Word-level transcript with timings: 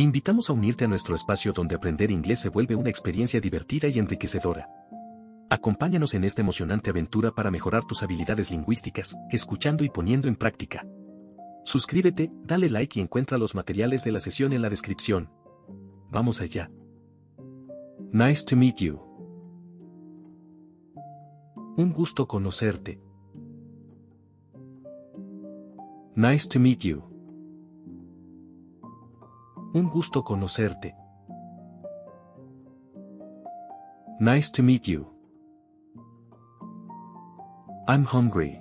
Invitamos 0.00 0.48
a 0.48 0.52
unirte 0.52 0.84
a 0.84 0.88
nuestro 0.88 1.16
espacio 1.16 1.52
donde 1.52 1.74
aprender 1.74 2.12
inglés 2.12 2.38
se 2.38 2.50
vuelve 2.50 2.76
una 2.76 2.88
experiencia 2.88 3.40
divertida 3.40 3.88
y 3.88 3.98
enriquecedora. 3.98 4.70
Acompáñanos 5.50 6.14
en 6.14 6.22
esta 6.22 6.40
emocionante 6.40 6.90
aventura 6.90 7.32
para 7.32 7.50
mejorar 7.50 7.82
tus 7.82 8.04
habilidades 8.04 8.52
lingüísticas, 8.52 9.16
escuchando 9.32 9.82
y 9.82 9.88
poniendo 9.88 10.28
en 10.28 10.36
práctica. 10.36 10.86
Suscríbete, 11.64 12.30
dale 12.44 12.70
like 12.70 12.96
y 12.96 13.02
encuentra 13.02 13.38
los 13.38 13.56
materiales 13.56 14.04
de 14.04 14.12
la 14.12 14.20
sesión 14.20 14.52
en 14.52 14.62
la 14.62 14.70
descripción. 14.70 15.32
Vamos 16.12 16.40
allá. 16.40 16.70
Nice 18.12 18.44
to 18.44 18.54
meet 18.54 18.76
you. 18.76 19.00
Un 21.76 21.92
gusto 21.92 22.28
conocerte. 22.28 23.00
Nice 26.14 26.48
to 26.48 26.60
meet 26.60 26.82
you. 26.82 27.17
Un 29.74 29.88
gusto 29.90 30.22
conocerte. 30.22 30.94
Nice 34.18 34.50
to 34.52 34.62
meet 34.62 34.88
you. 34.88 35.06
I'm 37.86 38.04
hungry. 38.04 38.60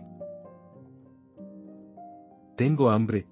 Tengo 2.57 2.89
hambre. 2.89 3.25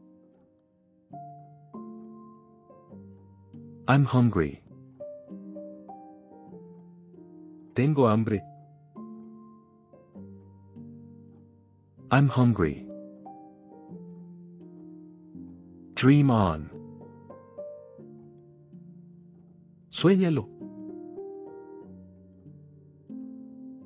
I'm 3.87 4.05
hungry. 4.05 4.63
Tengo 7.75 8.07
hambre. 8.07 8.41
I'm 12.09 12.29
hungry. 12.29 12.87
Dream 15.95 16.31
on. 16.31 16.74
Suéñalo. 19.95 20.49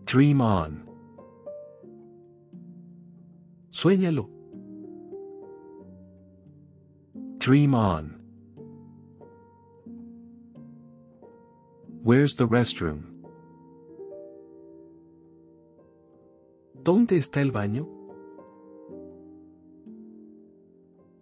Dream 0.05 0.41
on. 0.41 0.71
Suéñalo. 3.69 4.27
Dream 7.37 7.75
on. 7.75 8.05
Where's 12.01 12.33
the 12.37 12.47
restroom? 12.47 13.03
¿Dónde 16.83 17.17
está 17.17 17.41
el 17.41 17.51
baño? 17.51 17.87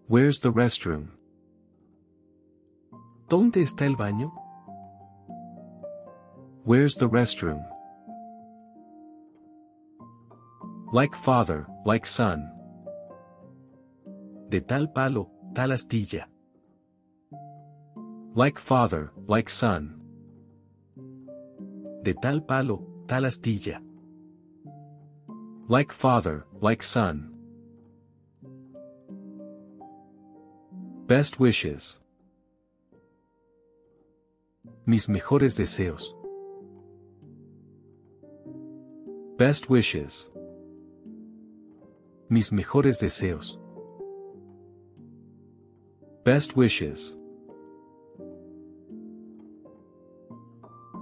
Where's 0.08 0.40
the 0.40 0.50
restroom? 0.50 1.10
¿Dónde 3.28 3.62
está 3.62 3.86
el 3.86 3.98
baño? 3.98 4.47
Where's 6.68 6.96
the 6.96 7.08
restroom? 7.08 7.64
Like 10.92 11.16
father, 11.16 11.66
like 11.86 12.06
son. 12.06 12.52
De 14.50 14.60
tal 14.60 14.88
palo, 14.88 15.32
tal 15.56 15.70
astilla. 15.70 16.26
Like 18.36 18.60
father, 18.60 19.14
like 19.28 19.48
son. 19.48 20.02
De 22.04 22.14
tal 22.22 22.42
palo, 22.42 22.86
tal 23.08 23.24
astilla. 23.24 23.80
Like 25.70 25.94
father, 25.94 26.48
like 26.60 26.84
son. 26.84 27.32
Best 31.06 31.40
wishes. 31.40 32.02
Mis 34.86 35.08
mejores 35.08 35.56
deseos. 35.56 36.17
Best 39.38 39.70
wishes. 39.70 40.32
Mis 42.28 42.52
mejores 42.52 43.00
deseos. 43.00 43.60
Best 46.24 46.58
wishes. 46.58 47.16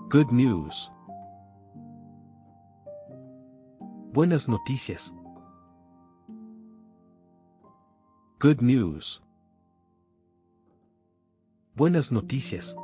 Good 0.09 0.34
news. 0.34 0.91
Buenas 4.12 4.50
noticias. 4.50 5.13
Good 8.40 8.62
news. 8.62 9.22
Buenas 11.78 12.12
noticias. 12.12 12.75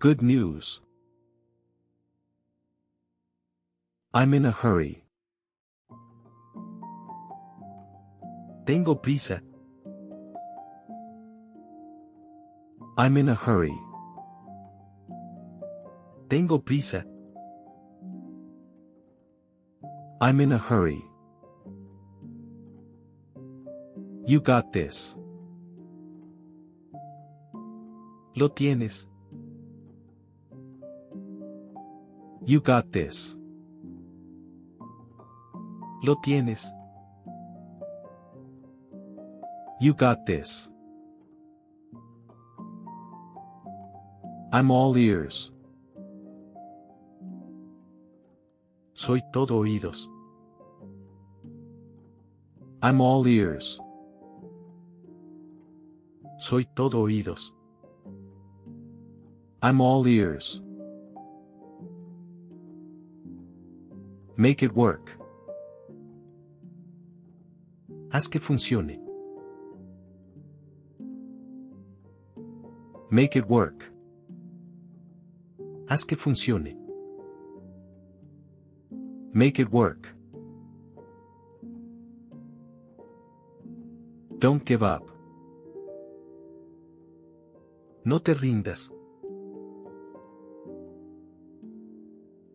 Good 0.00 0.22
news. 0.22 0.82
I'm 4.14 4.34
in 4.34 4.44
a 4.44 4.50
hurry. 4.50 5.06
Tengo 8.66 8.94
prisa. 8.94 9.40
I'm 12.98 13.16
in 13.16 13.30
a 13.30 13.34
hurry. 13.34 13.72
Tengo 16.28 16.58
prisa. 16.58 17.06
I'm 20.20 20.42
in 20.42 20.52
a 20.52 20.58
hurry. 20.58 21.02
You 24.26 24.42
got 24.42 24.74
this. 24.74 25.16
Lo 28.36 28.48
tienes. 28.50 29.06
You 32.44 32.60
got 32.60 32.92
this. 32.92 33.36
Lo 36.04 36.16
tienes. 36.16 36.74
You 39.80 39.94
got 39.94 40.26
this. 40.26 40.68
I'm 44.52 44.72
all 44.72 44.96
ears. 44.96 45.52
Soy 48.94 49.22
todo 49.32 49.60
oídos. 49.60 50.08
I'm 52.82 53.00
all 53.00 53.26
ears. 53.26 53.78
Soy 56.38 56.64
todo 56.74 57.04
oídos. 57.04 57.52
I'm 59.62 59.80
all 59.80 60.04
ears. 60.08 60.60
Make 64.36 64.64
it 64.64 64.74
work. 64.74 65.21
Haz 68.12 68.28
que 68.28 68.38
funcione. 68.38 69.00
Make 73.10 73.38
it 73.38 73.46
work. 73.48 73.90
Haz 75.88 76.04
que 76.04 76.14
funcione. 76.14 76.76
Make 79.32 79.58
it 79.58 79.70
work. 79.72 80.14
Don't 84.38 84.62
give 84.66 84.82
up. 84.82 85.10
No 88.04 88.18
te 88.18 88.34
rindas. 88.34 88.92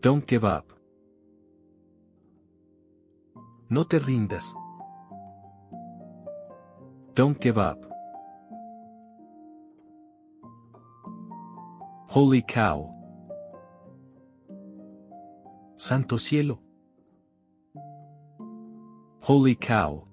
Don't 0.02 0.24
give 0.28 0.46
up. 0.46 0.72
No 3.70 3.86
te 3.86 3.98
rindas. 3.98 4.54
Don't 7.18 7.42
give 7.42 7.58
up. 7.58 7.84
Holy 12.10 12.44
cow. 12.44 12.94
Santo 15.78 16.18
cielo. 16.18 16.60
Holy 19.22 19.56
cow. 19.56 20.08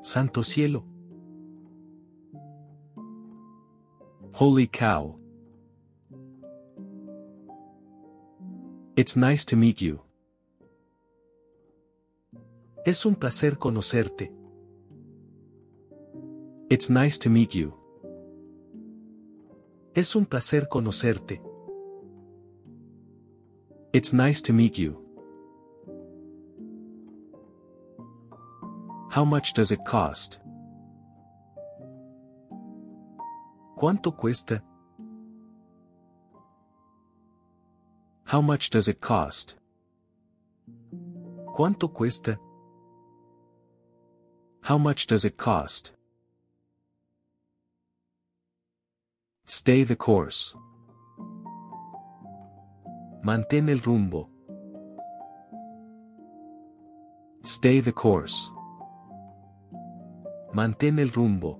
Santo 0.00 0.42
cielo. 0.42 0.84
Holy 4.32 4.66
cow. 4.66 5.20
It's 8.96 9.16
nice 9.16 9.44
to 9.44 9.54
meet 9.54 9.80
you. 9.80 10.02
Es 12.84 13.06
un 13.06 13.14
placer 13.14 13.58
conocerte. 13.58 14.32
It's 16.68 16.90
nice 16.90 17.16
to 17.20 17.30
meet 17.30 17.54
you. 17.54 17.72
Es 19.94 20.16
un 20.16 20.26
placer 20.26 20.68
conocerte. 20.68 21.40
It's 23.92 24.12
nice 24.12 24.42
to 24.42 24.52
meet 24.52 24.78
you. 24.78 24.98
How 29.10 29.24
much 29.24 29.52
does 29.54 29.70
it 29.70 29.84
cost? 29.84 30.40
¿Cuánto 33.76 34.16
cuesta? 34.16 34.60
How 38.24 38.42
much 38.42 38.70
does 38.70 38.88
it 38.88 39.00
cost? 39.00 39.56
¿Cuánto 41.54 41.92
cuesta? 41.92 42.40
How 44.62 44.78
much 44.78 45.08
does 45.08 45.24
it 45.24 45.36
cost? 45.36 45.92
Stay 49.44 49.82
the 49.82 49.96
course. 49.96 50.54
Mantén 53.24 53.68
el 53.68 53.80
rumbo. 53.80 54.28
Stay 57.42 57.80
the 57.80 57.90
course. 57.90 58.52
Mantén 60.54 61.00
el 61.00 61.10
rumbo. 61.10 61.58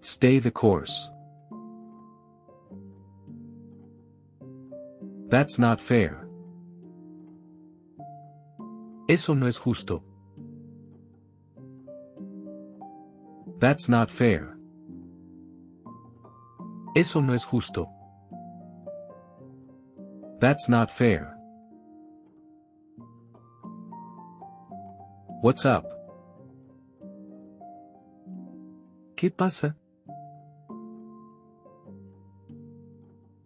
Stay 0.00 0.38
the 0.38 0.50
course. 0.50 1.10
That's 5.28 5.58
not 5.58 5.82
fair. 5.82 6.26
Eso 9.06 9.34
no 9.34 9.46
es 9.46 9.58
justo. 9.58 10.02
That's 13.64 13.88
not 13.88 14.10
fair. 14.10 14.58
Eso 16.94 17.22
no 17.22 17.32
es 17.32 17.46
justo. 17.46 17.88
That's 20.38 20.68
not 20.68 20.90
fair. 20.90 21.34
What's 25.40 25.64
up? 25.64 25.86
¿Qué 29.16 29.30
pasa? 29.30 29.74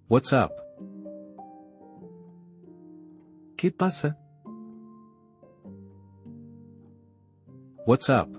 What's 0.08 0.32
up? 0.32 0.50
¿Qué 3.56 3.70
pasa? 3.70 4.16
What's 7.86 8.10
up? 8.10 8.37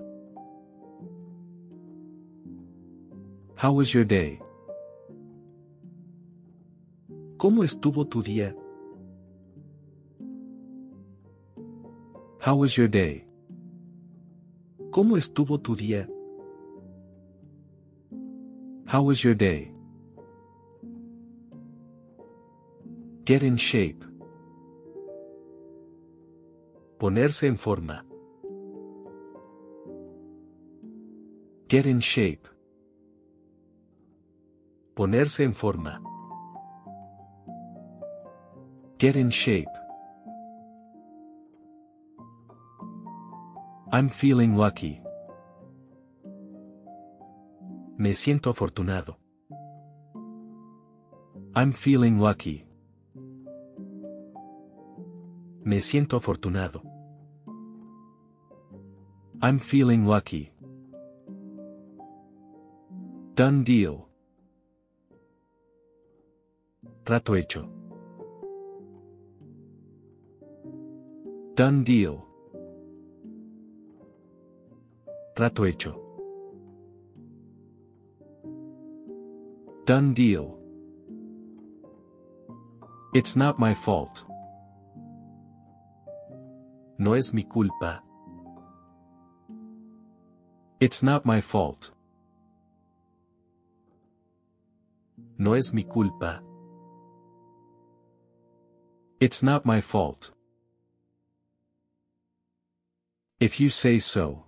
How 3.62 3.74
was 3.74 3.94
your 3.94 4.06
day? 4.06 4.40
¿Cómo 7.36 7.66
estuvo 7.66 8.08
tu 8.08 8.24
día? 8.24 8.56
How 12.40 12.56
was 12.56 12.78
your 12.78 12.88
day? 12.88 13.28
¿Cómo 14.92 15.18
estuvo 15.18 15.60
tu 15.62 15.76
día? 15.76 16.08
How 18.86 19.04
was 19.04 19.26
your 19.26 19.36
day? 19.36 19.74
Get 23.26 23.44
in 23.44 23.58
shape. 23.58 24.06
Ponerse 26.98 27.48
en 27.48 27.58
forma. 27.58 28.06
Get 31.68 31.86
in 31.86 32.00
shape. 32.00 32.48
Ponerse 35.00 35.46
en 35.46 35.54
forma. 35.54 36.02
Get 38.98 39.16
in 39.16 39.30
shape. 39.30 39.72
I'm 43.94 44.10
feeling 44.10 44.58
lucky. 44.58 45.02
Me 47.98 48.14
siento 48.14 48.50
afortunado. 48.50 49.18
I'm 51.56 51.72
feeling 51.72 52.20
lucky. 52.20 52.68
Me 55.64 55.80
siento 55.80 56.18
afortunado. 56.18 56.84
I'm 59.42 59.62
feeling 59.62 60.06
lucky. 60.06 60.52
Done 63.36 63.64
deal. 63.64 64.09
Trato 67.04 67.36
hecho. 67.36 67.68
Done 71.56 71.84
deal. 71.84 72.24
Trato 75.36 75.66
hecho. 75.66 76.00
Done 79.86 80.14
deal. 80.14 80.58
It's 83.14 83.36
not 83.36 83.58
my 83.60 83.74
fault. 83.74 84.24
No 86.98 87.16
es 87.16 87.34
mi 87.34 87.44
culpa. 87.44 88.04
It's 90.80 91.04
not 91.04 91.26
my 91.26 91.42
fault. 91.42 91.92
No 95.38 95.56
es 95.56 95.74
mi 95.74 95.84
culpa. 95.84 96.44
It's 99.22 99.44
not 99.44 99.66
my 99.66 99.82
fault. 99.82 100.32
If 103.42 103.60
you 103.60 103.70
say 103.70 104.00
so. 104.00 104.46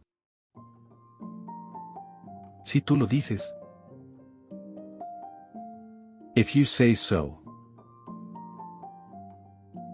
Si 2.63 2.79
tú 2.79 2.97
lo 2.97 3.06
dices. 3.06 3.51
If 6.38 6.56
you 6.56 6.63
say 6.63 6.94
so. 6.95 7.38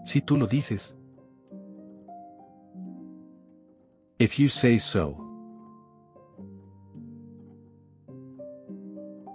Si 0.04 0.20
tú 0.20 0.38
lo 0.38 0.46
dices. 0.46 0.94
If 4.20 4.38
you 4.38 4.48
say 4.48 4.78
so. 4.78 5.16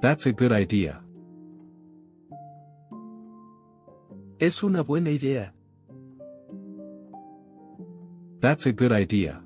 That's 0.01 0.25
a 0.25 0.31
good 0.31 0.53
idea. 0.53 1.02
Es 4.39 4.63
una 4.63 4.81
buena 4.81 5.09
idea. 5.09 5.53
That's 8.39 8.65
a 8.67 8.71
good 8.71 8.91
idea. 8.91 9.41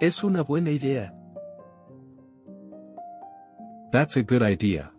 Es 0.00 0.22
una 0.24 0.42
buena 0.42 0.70
idea. 0.70 1.14
That's 3.92 4.16
a 4.16 4.22
good 4.22 4.42
idea. 4.42 4.92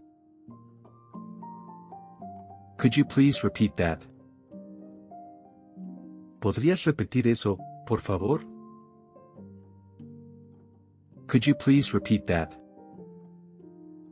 Could 2.77 2.95
you 2.95 3.05
please 3.05 3.43
repeat 3.43 3.75
that? 3.77 4.01
¿Podrías 6.39 6.83
repetir 6.85 7.27
eso, 7.27 7.59
por 7.85 7.99
favor? 7.99 8.41
Could 11.27 11.45
you 11.45 11.55
please 11.55 11.93
repeat 11.93 12.25
that? 12.25 12.51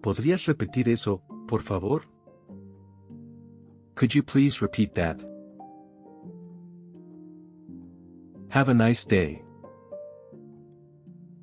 ¿Podrías 0.01 0.45
repetir 0.45 0.87
eso, 0.87 1.23
por 1.47 1.61
favor? 1.61 2.03
Could 3.99 4.15
you 4.15 4.23
please 4.23 4.61
repeat 4.61 4.95
that? 4.95 5.19
Have 8.47 8.69
a 8.69 8.73
nice 8.73 9.03
day. 9.03 9.43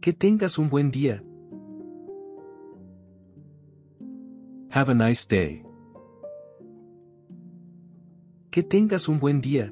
Que 0.00 0.14
tengas 0.14 0.58
un 0.58 0.70
buen 0.70 0.90
día. 0.90 1.20
Have 4.70 4.88
a 4.88 4.94
nice 4.94 5.26
day. 5.26 5.66
Que 8.50 8.62
tengas 8.62 9.06
un 9.06 9.18
buen 9.18 9.42
día. 9.42 9.70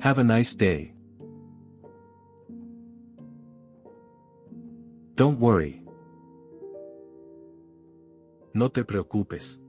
Have 0.00 0.18
a 0.18 0.24
nice 0.24 0.56
day. 0.56 0.92
Don't 5.14 5.38
worry. 5.38 5.84
No 8.54 8.70
te 8.70 8.82
preocupes. 8.82 9.60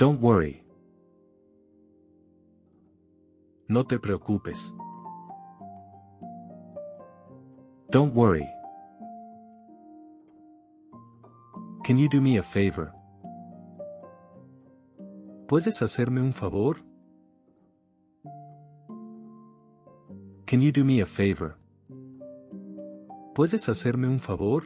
Don't 0.00 0.18
worry. 0.18 0.62
No 3.68 3.82
te 3.82 3.98
preocupes. 3.98 4.72
Don't 7.90 8.14
worry. 8.14 8.48
Can 11.84 11.98
you 11.98 12.08
do 12.08 12.22
me 12.22 12.38
a 12.38 12.42
favor? 12.42 12.94
¿Puedes 15.46 15.82
hacerme 15.82 16.22
un 16.22 16.32
favor? 16.32 16.78
Can 20.46 20.62
you 20.62 20.72
do 20.72 20.82
me 20.82 21.02
a 21.02 21.06
favor? 21.06 21.58
¿Puedes 23.34 23.68
hacerme 23.68 24.08
un 24.08 24.18
favor? 24.18 24.62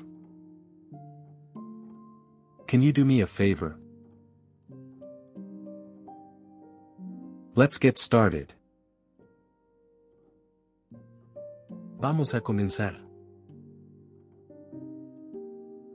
Can 2.69 2.83
you 2.83 2.93
do 2.93 3.05
me 3.05 3.21
a 3.21 3.26
favor? 3.26 3.81
Let's 7.57 7.79
get 7.79 7.99
started. 7.99 8.53
Vamos 12.01 12.35
a 12.35 12.41
comenzar. 12.41 12.97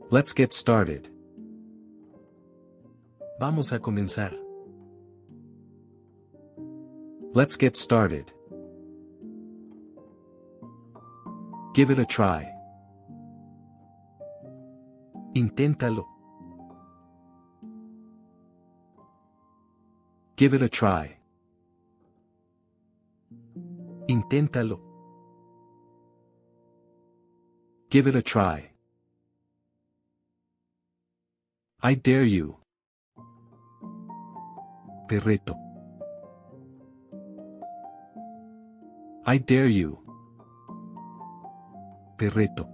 Let's 0.09 0.31
get 0.31 0.53
started. 0.53 1.09
Vamos 3.41 3.73
a 3.73 3.79
comenzar. 3.79 4.31
Let's 7.33 7.57
get 7.57 7.75
started. 7.75 8.31
Give 11.73 11.91
it 11.91 11.99
a 11.99 12.05
try. 12.05 12.49
Inténtalo. 15.35 16.05
Give 20.37 20.53
it 20.53 20.61
a 20.61 20.69
try. 20.69 21.18
Inténtalo. 24.09 24.79
Give 27.91 28.07
it 28.07 28.15
a 28.15 28.23
try. 28.23 28.71
I 31.83 31.93
dare 31.93 32.23
you. 32.23 32.57
Te 35.07 35.19
reto. 35.19 35.55
I 39.27 39.37
dare 39.37 39.67
you. 39.67 39.99
Te 42.17 42.29
reto. 42.29 42.67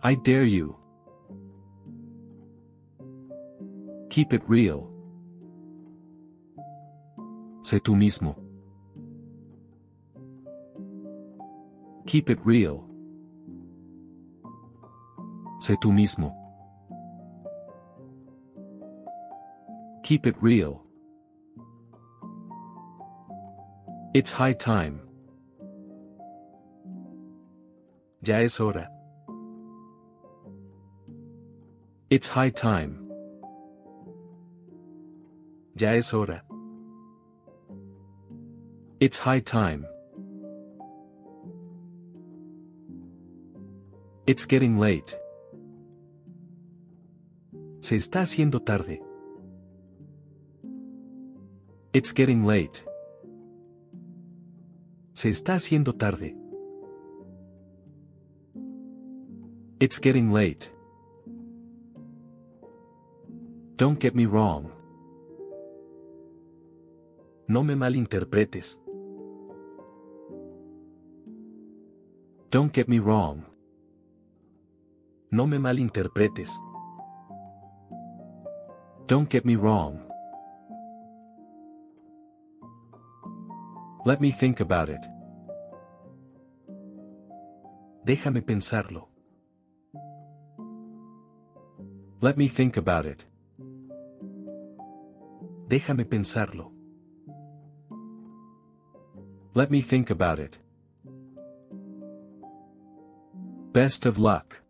I 0.00 0.14
dare 0.14 0.44
you. 0.44 0.76
Keep 4.10 4.32
it 4.32 4.42
real. 4.46 4.95
Sé 7.66 7.80
tú 7.80 7.96
mismo. 7.96 8.36
Keep 12.06 12.30
it 12.30 12.38
real. 12.44 12.84
Sé 15.58 15.76
tú 15.80 15.90
mismo. 15.90 16.32
Keep 20.04 20.28
it 20.28 20.36
real. 20.40 20.80
It's 24.14 24.30
high 24.30 24.54
time. 24.54 25.00
Ya 28.22 28.42
es 28.42 28.60
hora. 28.60 28.88
It's 32.10 32.28
high 32.28 32.50
time. 32.50 33.10
Ya 35.74 35.94
es 35.94 36.14
hora. 36.14 36.44
It's 38.98 39.18
high 39.18 39.40
time. 39.40 39.86
It's 44.26 44.46
getting 44.46 44.78
late. 44.78 45.18
Se 47.78 47.94
está 47.94 48.22
haciendo 48.22 48.62
tarde. 48.64 49.02
It's 51.92 52.14
getting 52.14 52.46
late. 52.46 52.86
Se 55.12 55.28
está 55.28 55.56
haciendo 55.56 55.92
tarde. 55.92 56.34
It's 59.78 60.00
getting 60.00 60.32
late. 60.32 60.72
Don't 63.76 64.00
get 64.00 64.14
me 64.14 64.24
wrong. 64.24 64.72
No 67.46 67.62
me 67.62 67.74
malinterpretes. 67.74 68.80
Don't 72.56 72.72
get 72.72 72.88
me 72.88 72.98
wrong. 72.98 73.44
No 75.30 75.46
me 75.46 75.58
malinterpretes. 75.58 76.52
Don't 79.06 79.28
get 79.28 79.44
me 79.44 79.56
wrong. 79.56 80.00
Let 84.06 84.22
me 84.22 84.30
think 84.30 84.60
about 84.60 84.88
it. 84.88 85.04
Déjame 88.06 88.40
pensarlo. 88.40 89.08
Let 92.22 92.38
me 92.38 92.48
think 92.48 92.78
about 92.78 93.04
it. 93.04 93.26
Déjame 95.68 96.06
pensarlo. 96.06 96.72
Let 99.52 99.70
me 99.70 99.82
think 99.82 100.08
about 100.08 100.38
it. 100.38 100.65
Best 103.76 104.06
of 104.06 104.16
luck. 104.16 104.62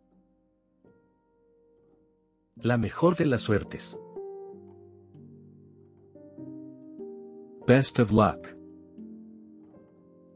La 2.56 2.76
mejor 2.76 3.14
de 3.14 3.24
las 3.24 3.42
suertes. 3.42 3.96
Best 7.68 8.00
of 8.00 8.10
luck. 8.10 8.48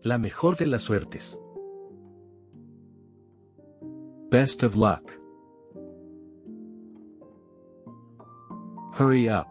La 0.04 0.18
mejor 0.18 0.56
de 0.56 0.66
las 0.66 0.84
suertes. 0.84 1.36
Best 4.30 4.62
of 4.62 4.76
luck. 4.76 5.18
Hurry 8.94 9.28
up. 9.28 9.48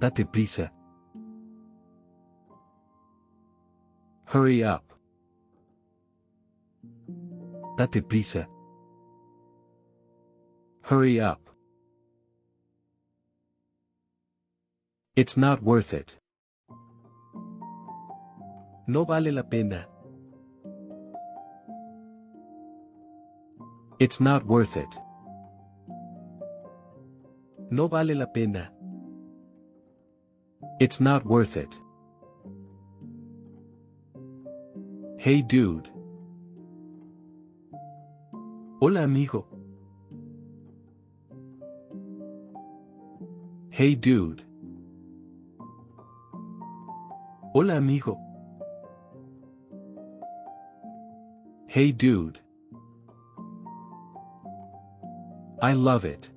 Date 0.00 0.24
prisa. 0.24 0.72
Hurry 4.30 4.62
up. 4.62 4.92
Date 7.78 8.06
prisa. 8.06 8.46
Hurry 10.82 11.18
up. 11.18 11.40
It's 15.16 15.38
not 15.38 15.62
worth 15.62 15.94
it. 15.94 16.18
No 18.86 19.06
vale 19.06 19.32
la 19.32 19.44
pena. 19.44 19.86
It's 23.98 24.20
not 24.20 24.44
worth 24.44 24.76
it. 24.76 24.94
No 27.70 27.88
vale 27.88 28.14
la 28.14 28.26
pena. 28.26 28.70
It's 30.80 31.00
not 31.00 31.24
worth 31.24 31.56
it. 31.56 31.80
Hey 35.20 35.42
dude. 35.42 35.90
Hola 38.80 39.02
amigo. 39.02 39.48
Hey 43.68 43.96
dude. 43.96 44.44
Hola 47.52 47.78
amigo. 47.78 48.16
Hey 51.66 51.90
dude. 51.90 52.38
I 55.60 55.72
love 55.72 56.04
it. 56.04 56.30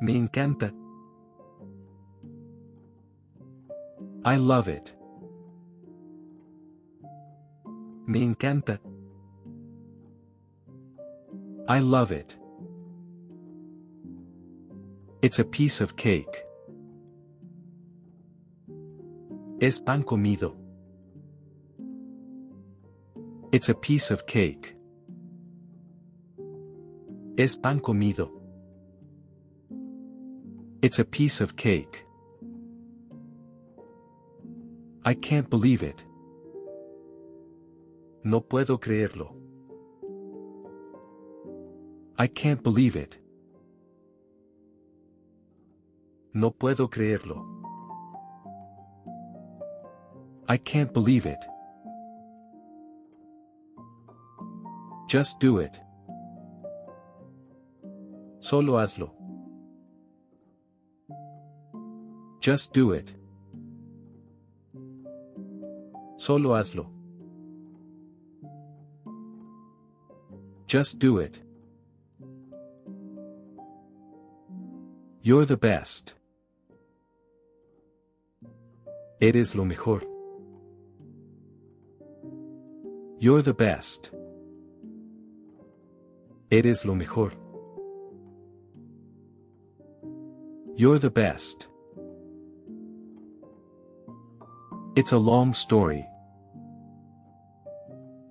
Me 0.00 0.14
encanta. 0.14 0.72
I 4.24 4.36
love 4.36 4.68
it. 4.68 4.97
Me 8.08 8.22
encanta. 8.22 8.78
I 11.68 11.80
love 11.80 12.10
it. 12.10 12.38
It's 15.20 15.38
a 15.38 15.44
piece 15.44 15.82
of 15.82 15.94
cake. 15.94 16.46
Es 19.60 19.78
pan 19.78 20.04
comido. 20.04 20.56
It's 23.52 23.68
a 23.68 23.74
piece 23.74 24.10
of 24.10 24.26
cake. 24.26 24.74
Es 27.36 27.58
pan 27.58 27.78
comido. 27.78 28.30
It's 30.80 30.98
a 30.98 31.04
piece 31.04 31.42
of 31.42 31.56
cake. 31.56 32.06
I 35.04 35.12
can't 35.12 35.50
believe 35.50 35.82
it. 35.82 36.07
No 38.24 38.40
puedo 38.40 38.78
creerlo. 38.80 39.34
I 42.18 42.26
can't 42.26 42.62
believe 42.62 42.96
it. 42.96 43.20
No 46.34 46.50
puedo 46.50 46.88
creerlo. 46.90 47.44
I 50.48 50.56
can't 50.56 50.92
believe 50.92 51.26
it. 51.26 51.38
Just 55.08 55.38
do 55.40 55.58
it. 55.58 55.80
Solo 58.40 58.78
hazlo. 58.78 59.12
Just 62.40 62.72
do 62.72 62.92
it. 62.92 63.14
Solo 66.16 66.54
hazlo. 66.56 66.97
Just 70.68 70.98
do 70.98 71.16
it. 71.16 71.40
You're 75.22 75.46
the 75.46 75.56
best. 75.56 76.14
Eres 79.18 79.56
lo 79.56 79.64
mejor. 79.64 80.02
You're 83.18 83.40
the 83.40 83.54
best. 83.54 84.12
Eres 86.50 86.84
lo 86.84 86.94
mejor. 86.94 87.32
You're 90.76 90.98
the 90.98 91.10
best. 91.10 91.70
It's 94.96 95.12
a 95.12 95.18
long 95.18 95.54
story. 95.54 96.04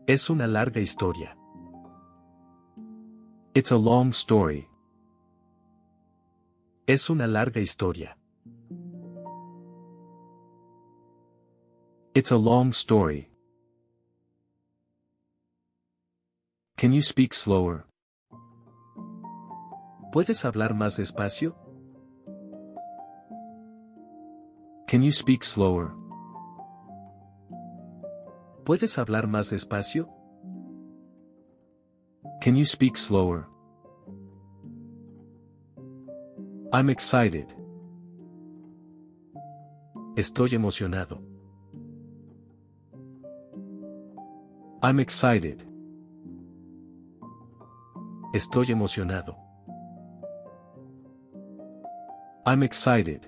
Es 0.06 0.30
una 0.30 0.46
larga 0.46 0.80
historia. 0.80 1.36
It's 3.58 3.72
a 3.72 3.76
long 3.76 4.14
story. 4.14 4.70
Es 6.86 7.10
una 7.10 7.26
larga 7.26 7.60
historia. 7.60 8.16
It's 12.14 12.32
a 12.32 12.38
long 12.38 12.72
story. 12.72 13.32
Can 16.78 16.94
you 16.94 17.02
speak 17.02 17.34
slower? 17.34 17.88
¿Puedes 20.12 20.46
hablar 20.46 20.76
más 20.76 20.96
despacio? 20.98 21.56
Can 24.88 25.02
you 25.02 25.12
speak 25.12 25.44
slower? 25.44 25.94
¿Puedes 28.66 29.00
hablar 29.00 29.26
más 29.26 29.50
despacio? 29.50 30.17
Can 32.48 32.56
you 32.56 32.64
speak 32.64 32.96
slower? 32.96 33.46
I'm 36.72 36.90
excited. 36.90 37.54
Estoy 40.16 40.54
emocionado. 40.54 41.20
I'm 44.82 45.02
excited. 45.02 45.68
Estoy 48.34 48.68
emocionado. 48.68 49.36
I'm 52.46 52.64
excited. 52.64 53.28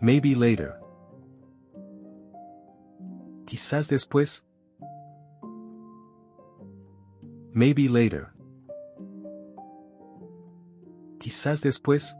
Maybe 0.00 0.34
later. 0.34 0.80
Quizás 3.44 3.90
después. 3.90 4.46
Maybe 7.56 7.88
later. 7.88 8.32
Quizás 11.20 11.62
después. 11.62 12.16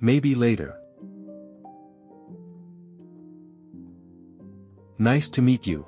Maybe 0.00 0.34
later. 0.34 0.74
Nice 4.96 5.30
to 5.32 5.42
meet 5.42 5.66
you. 5.66 5.84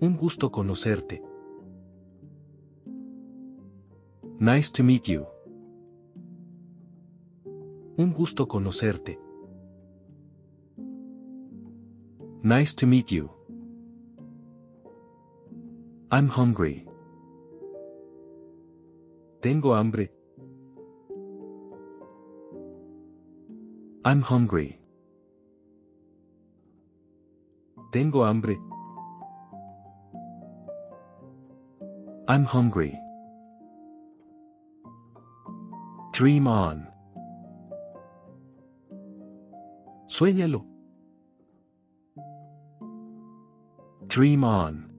Un 0.00 0.16
gusto 0.16 0.50
conocerte. 0.50 1.22
Nice 4.40 4.72
to 4.72 4.82
meet 4.82 5.04
you. 5.04 5.24
Un 7.96 8.12
gusto 8.12 8.48
conocerte. 8.48 9.20
Nice 12.42 12.74
to 12.74 12.88
meet 12.88 13.12
you. 13.12 13.30
I'm 16.14 16.28
hungry. 16.28 16.86
Tengo 19.40 19.72
hambre. 19.74 20.10
I'm 24.04 24.20
hungry. 24.20 24.78
Tengo 27.92 28.26
hambre. 28.26 28.58
I'm 32.28 32.44
hungry. 32.44 32.92
Dream 36.12 36.46
on. 36.46 36.88
Suéñalo. 40.08 40.66
Dream 44.08 44.44
on. 44.44 44.91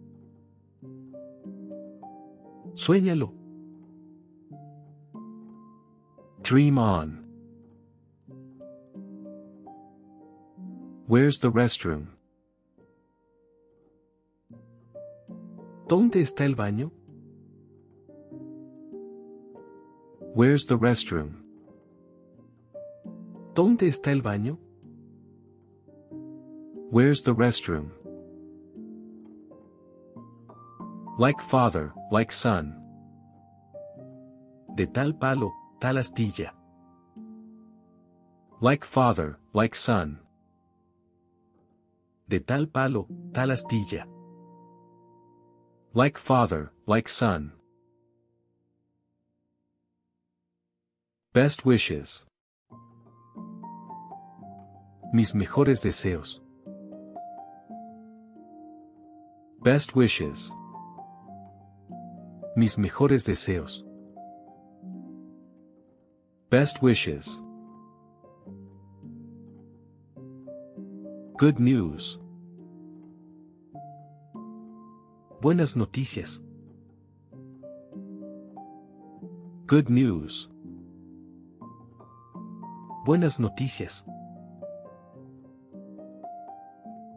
Suéñalo. 2.76 3.32
Dream 6.42 6.78
on. 6.78 7.24
Where's 11.08 11.38
the 11.40 11.52
restroom? 11.52 12.08
¿Dónde 15.88 16.22
está 16.22 16.46
el 16.46 16.56
baño? 16.56 16.92
Where's 20.36 20.66
the 20.66 20.78
restroom? 20.78 21.44
¿Dónde 23.54 23.88
está 23.88 24.12
el 24.12 24.22
baño? 24.22 24.58
Where's 26.90 27.22
the 27.22 27.36
restroom? 27.36 27.92
Like 31.20 31.40
father, 31.42 31.94
like 32.12 32.32
son. 32.32 32.76
De 34.74 34.88
tal 34.88 35.14
palo, 35.14 35.54
tal 35.80 35.98
astilla. 35.98 36.52
Like 38.62 38.84
father, 38.84 39.38
like 39.54 39.76
son. 39.76 40.20
De 42.28 42.40
tal 42.40 42.66
palo, 42.66 43.08
tal 43.32 43.50
astilla. 43.52 44.08
Like 45.94 46.18
father, 46.18 46.72
like 46.88 47.08
son. 47.08 47.52
Best 51.32 51.64
wishes. 51.64 52.26
Mis 55.14 55.36
mejores 55.36 55.84
deseos. 55.84 56.42
Best 59.62 59.96
wishes. 59.96 60.52
Mis 62.56 62.78
mejores 62.78 63.26
deseos. 63.26 63.86
Best 66.52 66.84
wishes. 66.84 67.42
Good 71.38 71.60
news. 71.60 72.20
Buenas 75.42 75.76
noticias. 75.76 76.44
Good 79.66 79.90
news. 79.90 80.48
Buenas 83.04 83.40
noticias. 83.40 84.06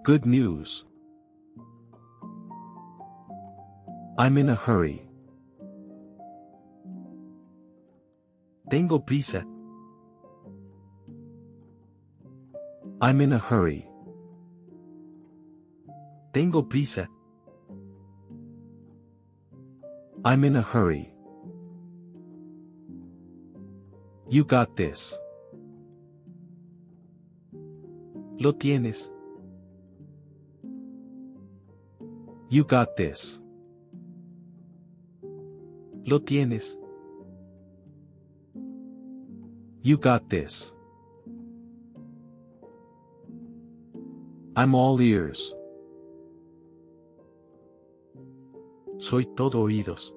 Good 0.02 0.24
news. 0.24 0.86
I'm 4.18 4.38
in 4.38 4.48
a 4.48 4.54
hurry. 4.54 5.05
Tengo 8.68 8.98
prisa. 8.98 9.44
I'm 13.00 13.20
in 13.20 13.32
a 13.32 13.38
hurry. 13.38 13.86
Tengo 16.32 16.62
prisa. 16.62 17.06
I'm 20.24 20.42
in 20.42 20.56
a 20.56 20.62
hurry. 20.62 21.12
You 24.28 24.44
got 24.44 24.74
this. 24.76 25.16
Lo 28.38 28.52
tienes. 28.52 29.12
You 32.48 32.64
got 32.64 32.96
this. 32.96 33.38
Lo 36.04 36.18
tienes. 36.18 36.76
You 39.86 39.96
got 39.96 40.28
this. 40.28 40.74
I'm 44.56 44.74
all 44.74 45.00
ears. 45.00 45.54
Soy 48.98 49.26
todo 49.36 49.62
oídos. 49.62 50.12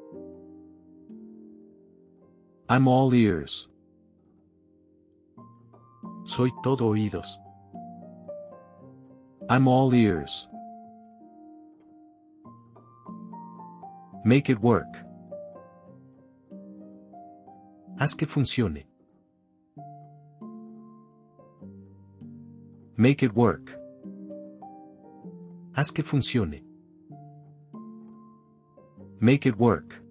I'm 2.68 2.88
all 2.88 3.14
ears. 3.14 3.70
Soy 6.24 6.52
todo 6.64 6.90
oídos. 6.90 7.38
I'm 9.52 9.68
all 9.68 9.94
ears. 9.94 10.48
Make 14.26 14.50
it 14.50 14.60
work. 14.62 15.06
Haz 18.00 18.16
que 18.16 18.26
funcione. 18.26 18.89
Make 23.00 23.24
it 23.24 23.34
work. 23.34 23.80
Haz 25.72 25.90
que 25.90 26.04
funcione. 26.04 26.66
Make 29.22 29.46
it 29.46 29.58
work. 29.58 30.02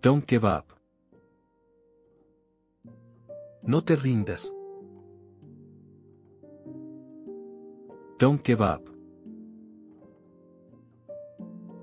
Don't 0.00 0.26
give 0.26 0.44
up. 0.44 0.72
No 3.62 3.80
te 3.80 3.94
rindas. 3.94 4.52
Don't 8.18 8.42
give 8.42 8.60
up. 8.60 8.88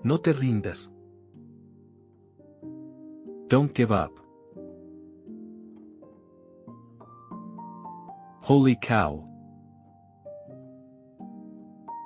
No 0.04 0.18
te 0.18 0.34
rindas. 0.34 0.92
Don't 3.48 3.74
give 3.74 3.94
up. 3.94 4.21
Holy 8.52 8.76
cow. 8.76 9.24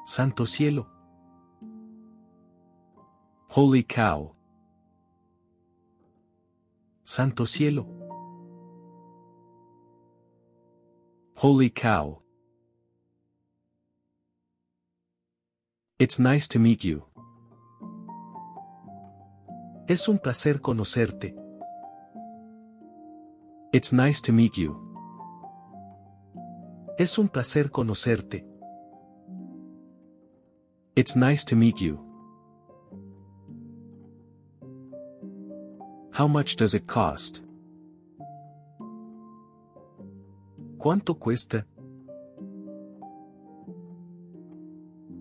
Santo 0.05 0.45
cielo. 0.45 0.85
Holy 3.49 3.81
cow. 3.81 4.35
Santo 7.03 7.45
cielo. 7.45 7.87
Holy 11.33 11.71
cow. 11.71 12.21
It's 15.97 16.19
nice 16.19 16.47
to 16.49 16.59
meet 16.59 16.83
you. 16.83 17.07
Es 19.87 20.07
un 20.07 20.19
placer 20.19 20.61
conocerte. 20.61 21.33
It's 23.73 23.91
nice 23.91 24.21
to 24.21 24.31
meet 24.31 24.55
you. 24.57 24.94
Es 26.97 27.17
un 27.17 27.27
placer 27.27 27.71
conocerte. 27.71 28.45
It's 30.95 31.17
nice 31.17 31.43
to 31.43 31.55
meet 31.57 31.81
you. 31.81 31.99
How 36.13 36.29
much 36.29 36.55
does 36.55 36.73
it 36.73 36.87
cost? 36.87 37.43
¿Cuánto 40.77 41.19
cuesta? 41.19 41.65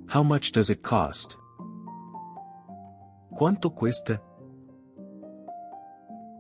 How 0.06 0.22
much 0.22 0.52
does 0.52 0.70
it 0.70 0.80
cost? 0.80 1.36
¿Cuánto 3.36 3.74
cuesta? 3.74 4.20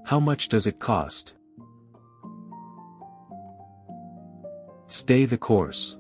How 0.04 0.20
much 0.20 0.48
does 0.48 0.68
it 0.68 0.78
cost? 0.78 1.34
Stay 4.86 5.24
the 5.24 5.38
course. 5.38 5.98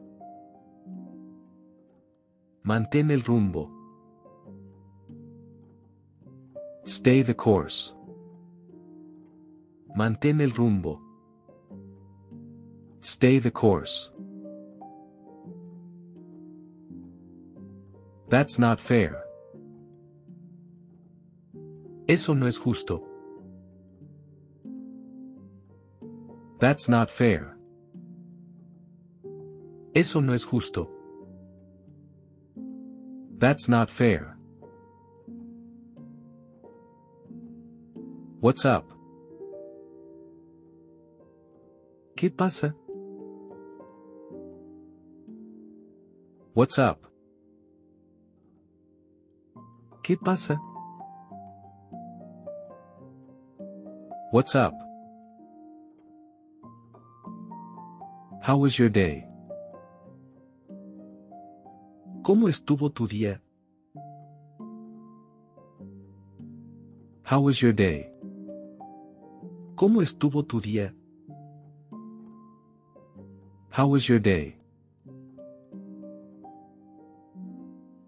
Mantén 2.64 3.10
el 3.10 3.22
rumbo. 3.22 3.70
Stay 6.86 7.22
the 7.22 7.34
course. 7.34 7.94
Mantén 9.96 10.40
el 10.40 10.50
rumbo. 10.50 11.00
Stay 13.00 13.38
the 13.38 13.50
course. 13.50 14.10
That's 18.28 18.58
not 18.58 18.80
fair. 18.80 19.24
Eso 22.06 22.34
no 22.34 22.46
es 22.46 22.58
justo. 22.58 23.02
That's 26.60 26.88
not 26.88 27.10
fair. 27.10 27.53
Eso 29.94 30.20
no 30.20 30.34
es 30.34 30.44
justo. 30.44 30.90
That's 33.38 33.68
not 33.68 33.88
fair. 33.88 34.36
What's 38.40 38.64
up? 38.64 38.90
¿Qué 42.16 42.28
pasa? 42.28 42.74
What's 46.54 46.78
up? 46.78 47.06
¿Qué 50.02 50.16
pasa? 50.16 50.60
What's 54.32 54.56
up? 54.56 54.74
How 58.42 58.56
was 58.56 58.76
your 58.76 58.88
day? 58.88 59.28
¿Cómo 62.24 62.48
estuvo 62.48 62.88
tu 62.88 63.06
día? 63.06 63.42
How 67.30 67.42
was 67.42 67.60
your 67.60 67.74
day? 67.74 68.10
¿Cómo 69.74 70.00
estuvo 70.00 70.42
tu 70.42 70.58
día? 70.58 70.94
How 73.76 73.86
was 73.88 74.06
your 74.06 74.20
day? 74.20 74.56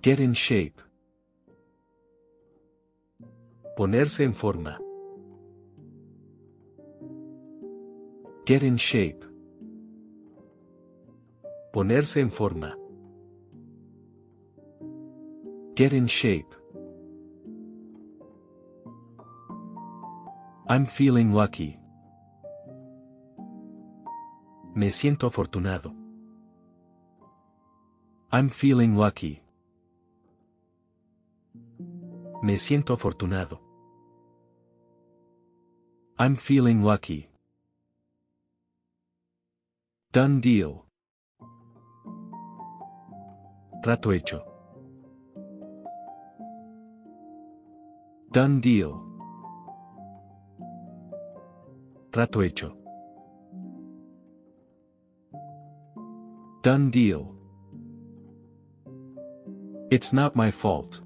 Get 0.00 0.18
in 0.18 0.32
shape. 0.32 0.80
Ponerse 3.76 4.24
en 4.24 4.32
forma. 4.32 4.78
Get 8.46 8.62
in 8.62 8.76
shape. 8.76 9.22
Ponerse 11.70 12.22
en 12.22 12.30
forma. 12.30 12.78
Get 15.76 15.92
in 15.92 16.06
shape. 16.06 16.54
I'm 20.66 20.86
feeling 20.86 21.34
lucky. 21.34 21.78
Me 24.74 24.90
siento 24.90 25.26
afortunado. 25.26 25.94
I'm 28.32 28.48
feeling 28.48 28.96
lucky. 28.96 29.42
Me 32.42 32.56
siento 32.56 32.94
afortunado. 32.94 33.60
I'm 36.18 36.36
feeling 36.36 36.82
lucky. 36.82 37.28
Done 40.10 40.40
deal. 40.40 40.86
Trato 43.82 44.12
hecho. 44.12 44.55
Done 48.36 48.60
deal. 48.60 49.00
Trato 52.12 52.42
hecho. 52.42 52.76
Done 56.60 56.90
deal. 56.90 57.34
It's 59.90 60.12
not 60.12 60.36
my 60.36 60.50
fault. 60.50 61.00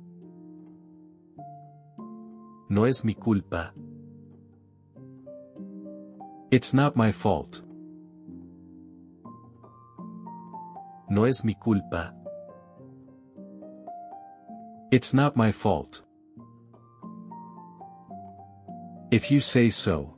No 2.69 2.83
es 2.87 3.05
mi 3.05 3.14
culpa. 3.14 3.75
It's 6.51 6.75
not 6.75 6.97
my 6.97 7.12
fault. 7.12 7.62
No 11.09 11.27
es 11.27 11.45
mi 11.45 11.55
culpa. 11.55 12.12
It's 14.90 15.14
not 15.14 15.37
my 15.37 15.53
fault. 15.53 16.03
If 19.12 19.29
you 19.33 19.40
say 19.40 19.70
so. 19.70 20.14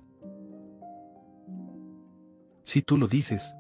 Si 2.62 2.82
tú 2.82 2.98
lo 2.98 3.08
dices. 3.08 3.54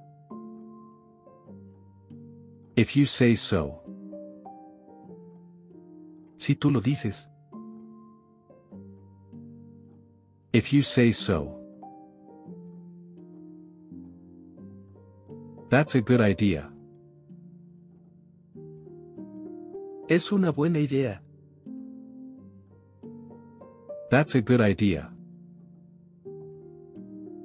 If 2.76 2.94
you 2.96 3.06
say 3.06 3.34
so. 3.36 3.82
Si 6.36 6.54
tú 6.54 6.70
lo 6.70 6.82
dices. 6.82 7.30
If 10.52 10.70
you 10.70 10.82
say 10.82 11.12
so. 11.12 11.58
That's 15.70 15.94
a 15.94 16.02
good 16.02 16.20
idea. 16.20 16.70
Es 20.10 20.30
una 20.30 20.52
buena 20.52 20.78
idea. 20.78 21.22
That's 24.10 24.34
a 24.34 24.42
good 24.42 24.60
idea. 24.60 25.10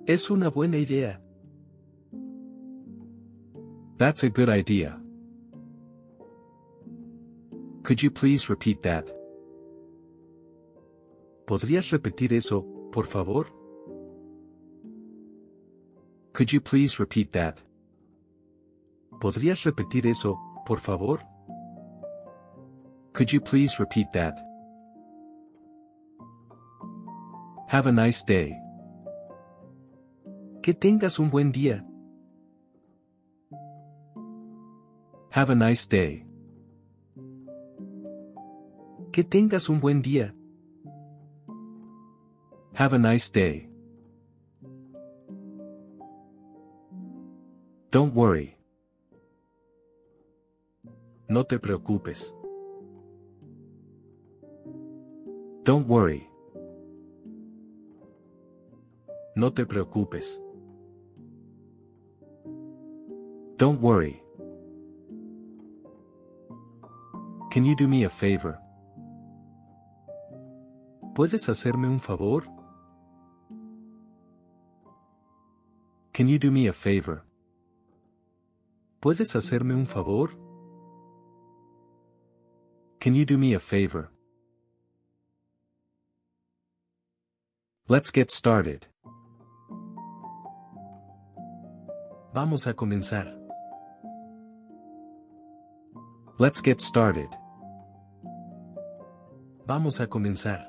Es 0.08 0.30
una 0.30 0.50
buena 0.50 0.78
idea. 0.78 1.20
That's 3.98 4.24
a 4.24 4.30
good 4.30 4.48
idea. 4.48 4.98
Could 7.84 8.02
you 8.02 8.10
please 8.10 8.48
repeat 8.48 8.84
that? 8.84 9.06
¿Podrías 11.46 11.92
repetir 11.92 12.32
eso, 12.32 12.66
por 12.94 13.06
favor? 13.06 13.48
Could 16.32 16.54
you 16.54 16.62
please 16.62 17.00
repeat 17.00 17.34
that? 17.34 17.58
¿Podrías 19.20 19.66
repetir 19.66 20.08
eso, 20.08 20.40
por 20.66 20.80
favor? 20.80 21.20
Could 23.12 23.34
you 23.34 23.42
please 23.42 23.78
repeat 23.78 24.14
that? 24.14 24.38
Have 27.68 27.88
a 27.88 27.92
nice 27.92 28.24
day. 28.24 28.67
Que 30.68 30.74
tengas 30.74 31.18
un 31.18 31.30
buen 31.30 31.54
día. 31.54 31.88
Have 35.32 35.54
a 35.54 35.56
nice 35.56 35.88
day. 35.88 36.28
Que 39.14 39.24
tengas 39.24 39.70
un 39.70 39.80
buen 39.80 40.02
día. 40.02 40.36
Have 42.74 42.94
a 42.94 43.00
nice 43.00 43.32
day. 43.32 43.70
Don't 47.90 48.14
worry. 48.14 48.58
No 51.30 51.46
te 51.46 51.60
preocupes. 51.60 52.36
Don't 55.64 55.88
worry. 55.88 56.28
No 59.34 59.54
te 59.54 59.66
preocupes. 59.66 60.42
Don't 63.58 63.82
worry. 63.82 64.22
Can 67.50 67.66
you 67.66 67.76
do 67.76 67.88
me 67.88 68.04
a 68.04 68.10
favor? 68.10 68.60
¿Puedes 71.16 71.50
hacerme 71.50 71.88
un 71.90 72.00
favor? 72.00 72.44
Can 76.14 76.28
you 76.28 76.38
do 76.38 76.52
me 76.52 76.68
a 76.68 76.74
favor? 76.74 77.24
¿Puedes 79.02 79.36
hacerme 79.36 79.74
un 79.74 79.88
favor? 79.88 80.30
Can 83.00 83.16
you 83.16 83.26
do 83.26 83.40
me 83.40 83.56
a 83.56 83.60
favor? 83.60 84.12
Let's 87.88 88.12
get 88.12 88.30
started. 88.30 88.86
Vamos 92.34 92.68
a 92.68 92.76
comenzar. 92.76 93.37
Let's 96.40 96.62
get 96.62 96.82
started. 96.82 97.30
Vamos 99.66 100.00
a 100.00 100.06
comenzar. 100.06 100.68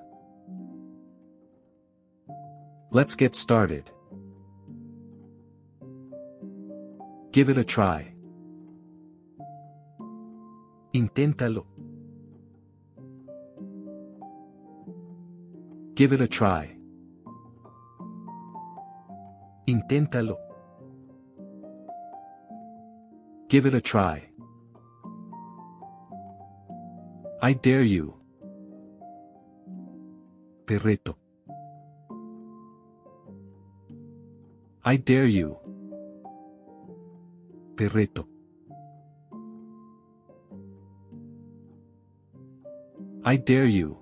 Let's 2.91 3.15
get 3.15 3.35
started. 3.35 3.91
Give 7.33 7.51
it 7.51 7.59
a 7.59 7.65
try. 7.65 8.15
Inténtalo. 10.95 11.67
Give 15.95 16.15
it 16.15 16.23
a 16.23 16.29
try. 16.29 16.79
Inténtalo. 19.67 20.39
Give 23.51 23.67
it 23.67 23.75
a 23.75 23.83
try. 23.83 24.28
I 27.41 27.53
dare 27.53 27.85
you. 27.85 28.15
Te 30.67 30.77
reto. 30.77 31.17
I 34.85 34.97
dare 34.97 35.29
you. 35.29 35.57
Te 37.77 37.89
reto. 37.89 38.27
I 43.25 43.37
dare 43.37 43.67
you. 43.67 43.97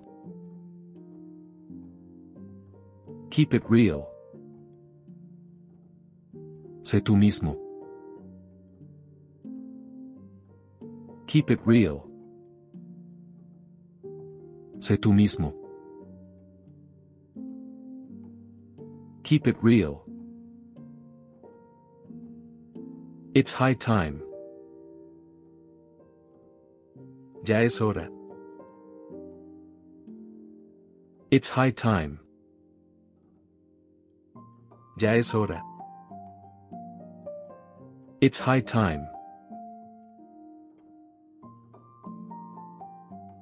Keep 3.29 3.53
it 3.53 3.63
real. 3.69 4.07
Sé 6.81 7.01
tú 7.01 7.15
mismo. 7.15 7.55
Keep 11.27 11.51
it 11.51 11.59
real. 11.65 12.06
Sé 14.87 14.97
tú 14.97 15.11
mismo. 15.11 15.53
Keep 19.23 19.47
it 19.47 19.57
real. 19.61 20.01
It's 23.33 23.51
high 23.51 23.73
time. 23.73 24.21
Ya 27.43 27.63
es 27.63 27.81
hora. 27.81 28.09
It's 31.31 31.49
high 31.49 31.71
time. 31.71 32.21
Ya 34.97 35.15
es 35.15 35.33
hora. 35.33 35.61
It's 38.21 38.39
high 38.39 38.61
time. 38.61 39.05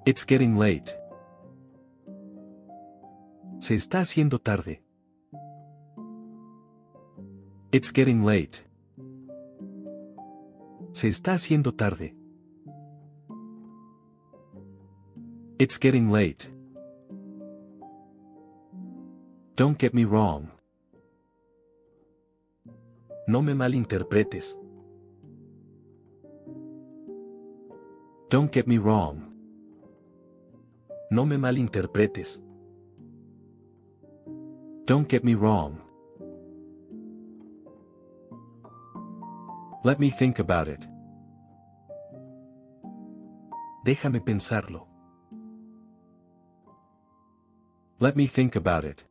It's 0.08 0.26
getting 0.26 0.58
late. 0.58 0.98
Se 3.58 3.74
está 3.74 4.02
haciendo 4.02 4.39
tarde. 4.39 4.84
It's 7.72 7.91
getting 7.91 8.24
late. 8.26 8.60
Se 10.91 11.08
está 11.08 11.34
haciendo 11.34 11.74
tarde. 11.74 12.15
It's 15.58 15.80
getting 15.80 16.12
late. 16.12 16.54
Don't 19.56 19.80
get 19.80 19.94
me 19.94 20.06
wrong. 20.06 20.52
No 23.28 23.41
me 23.41 23.54
malinterpretes. 23.54 24.60
Don't 28.30 28.52
get 28.52 28.68
me 28.68 28.78
wrong. 28.78 29.34
No 31.10 31.26
me 31.26 31.38
malinterpretes. 31.38 32.45
Don't 34.86 35.08
get 35.10 35.24
me 35.24 35.34
wrong. 35.34 35.82
Let 39.84 40.00
me 40.00 40.12
think 40.12 40.38
about 40.38 40.67
it. 40.67 40.88
Déjame 43.84 44.21
pensarlo. 44.21 44.88
Let 48.00 48.15
me 48.15 48.28
think 48.28 48.56
about 48.56 48.86
it. 48.86 49.06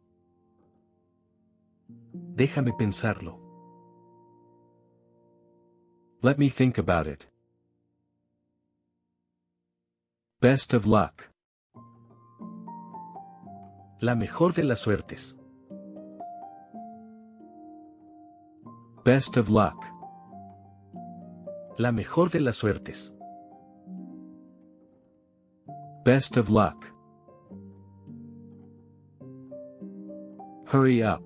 Déjame 2.37 2.73
pensarlo. 2.79 3.41
Let 6.23 6.39
me 6.39 6.49
think 6.51 6.79
about 6.79 7.09
it. 7.09 7.27
Best 10.41 10.73
of 10.73 10.87
luck. 10.87 11.31
La 14.01 14.15
mejor 14.15 14.53
de 14.53 14.63
las 14.63 14.81
suertes. 14.81 15.37
Best 19.05 19.37
of 19.37 19.51
luck. 19.51 19.85
La 21.77 21.93
mejor 21.93 22.31
de 22.31 22.41
las 22.41 22.57
suertes. 22.57 23.13
Best 26.07 26.39
of 26.39 26.49
luck. 26.49 26.87
Hurry 30.69 31.03
up. 31.03 31.23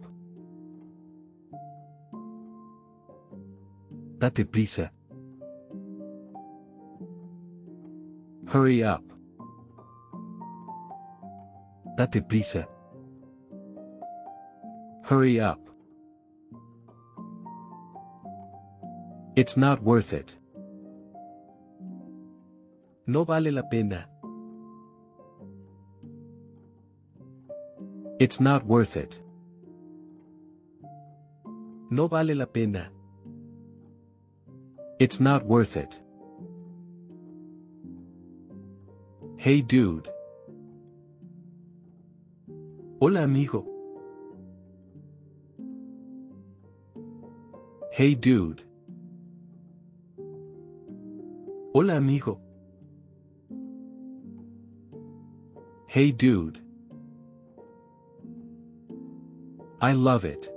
Date 4.18 4.44
prisa. 4.50 4.90
Hurry 8.48 8.82
up. 8.82 9.04
Date 11.96 12.26
prisa. 12.26 12.66
Hurry 15.04 15.38
up. 15.38 15.60
It's 19.40 19.56
not 19.56 19.84
worth 19.84 20.12
it. 20.14 20.36
No 23.06 23.22
vale 23.24 23.52
la 23.52 23.62
pena. 23.62 24.08
It's 28.18 28.40
not 28.40 28.66
worth 28.66 28.96
it. 28.96 29.20
No 31.88 32.08
vale 32.08 32.34
la 32.34 32.46
pena. 32.46 32.90
It's 34.98 35.20
not 35.20 35.46
worth 35.46 35.76
it. 35.76 36.00
Hey 39.36 39.62
dude. 39.62 40.10
Hola 43.00 43.22
amigo. 43.22 43.64
Hey 47.92 48.16
dude. 48.16 48.67
Hola 51.80 51.94
amigo. 51.94 52.40
Hey 55.86 56.10
dude. 56.10 56.60
I 59.80 59.92
love 59.92 60.24
it. 60.24 60.52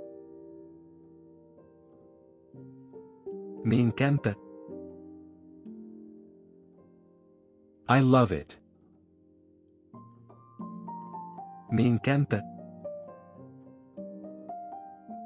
Me 3.62 3.78
encanta. 3.78 4.34
I 7.88 8.00
love 8.00 8.32
it. 8.32 8.58
Me 11.70 11.84
encanta. 11.84 12.42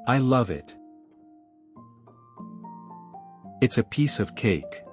I 0.07 0.19
love 0.19 0.51
it. 0.51 0.77
It's 3.61 3.79
a 3.79 3.83
piece 3.83 4.19
of 4.19 4.35
cake. 4.35 4.83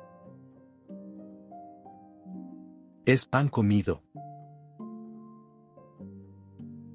Es 3.07 3.27
pan 3.27 3.51
comido. 3.51 4.01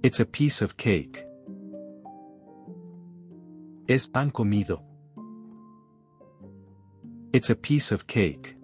It's 0.01 0.19
a 0.19 0.25
piece 0.25 0.63
of 0.63 0.75
cake. 0.75 1.23
Es 3.87 4.07
pan 4.07 4.31
comido. 4.31 4.81
It's 7.31 7.51
a 7.51 7.55
piece 7.55 7.91
of 7.91 8.07
cake. 8.07 8.57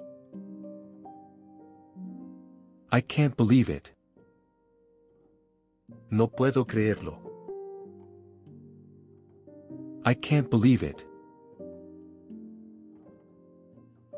I 2.91 3.01
can't 3.01 3.37
believe 3.37 3.69
it. 3.69 3.93
No 6.09 6.27
puedo 6.27 6.65
creerlo. 6.65 7.19
I 10.03 10.15
can't 10.15 10.49
believe 10.49 10.81
it. 10.81 11.05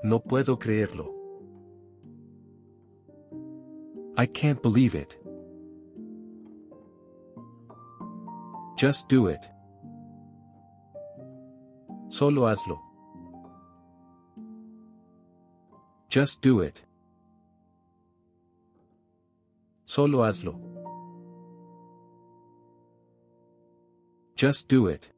No 0.02 0.20
puedo 0.20 0.58
creerlo. 0.58 1.17
I 4.20 4.26
can't 4.26 4.64
believe 4.64 4.96
it. 4.96 5.16
Just 8.76 9.10
do 9.10 9.28
it. 9.28 9.48
Solo 12.10 12.48
hazlo. 12.48 12.80
Just 16.10 16.42
do 16.42 16.62
it. 16.62 16.84
Solo 19.86 20.24
hazlo. 20.24 20.60
Just 24.36 24.68
do 24.68 24.88
it. 24.88 25.12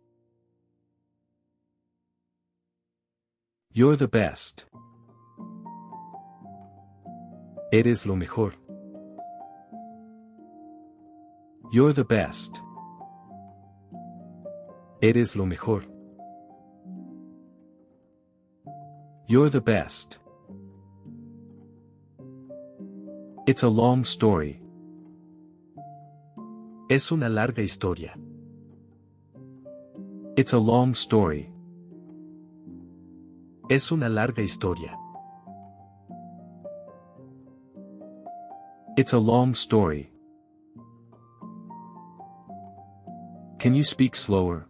You're 3.71 3.95
the 3.95 4.09
best. 4.09 4.65
Eres 7.71 8.05
lo 8.05 8.15
mejor. 8.15 8.53
You're 11.71 11.93
the 11.93 12.03
best. 12.03 12.63
Eres 15.03 15.35
lo 15.35 15.45
mejor. 15.45 15.83
You're 19.27 19.51
the 19.51 19.61
best. 19.61 20.17
It's 23.45 23.61
a 23.61 23.69
long 23.69 24.03
story. 24.03 24.59
Es 26.89 27.11
una 27.11 27.29
larga 27.29 27.61
historia. 27.61 28.17
It's 30.35 30.53
a 30.53 30.59
long 30.59 30.95
story. 30.95 31.51
Es 33.69 33.91
una 33.91 34.09
larga 34.09 34.41
historia. 34.41 34.97
It's 38.97 39.13
a 39.13 39.19
long 39.19 39.53
story. 39.53 40.11
Can 43.59 43.75
you 43.75 43.83
speak 43.83 44.15
slower? 44.15 44.67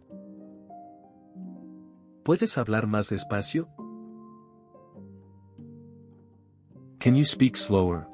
¿Puedes 2.24 2.58
hablar 2.58 2.88
más 2.88 3.08
despacio? 3.08 3.68
Can 6.98 7.14
you 7.14 7.24
speak 7.24 7.56
slower? 7.56 8.08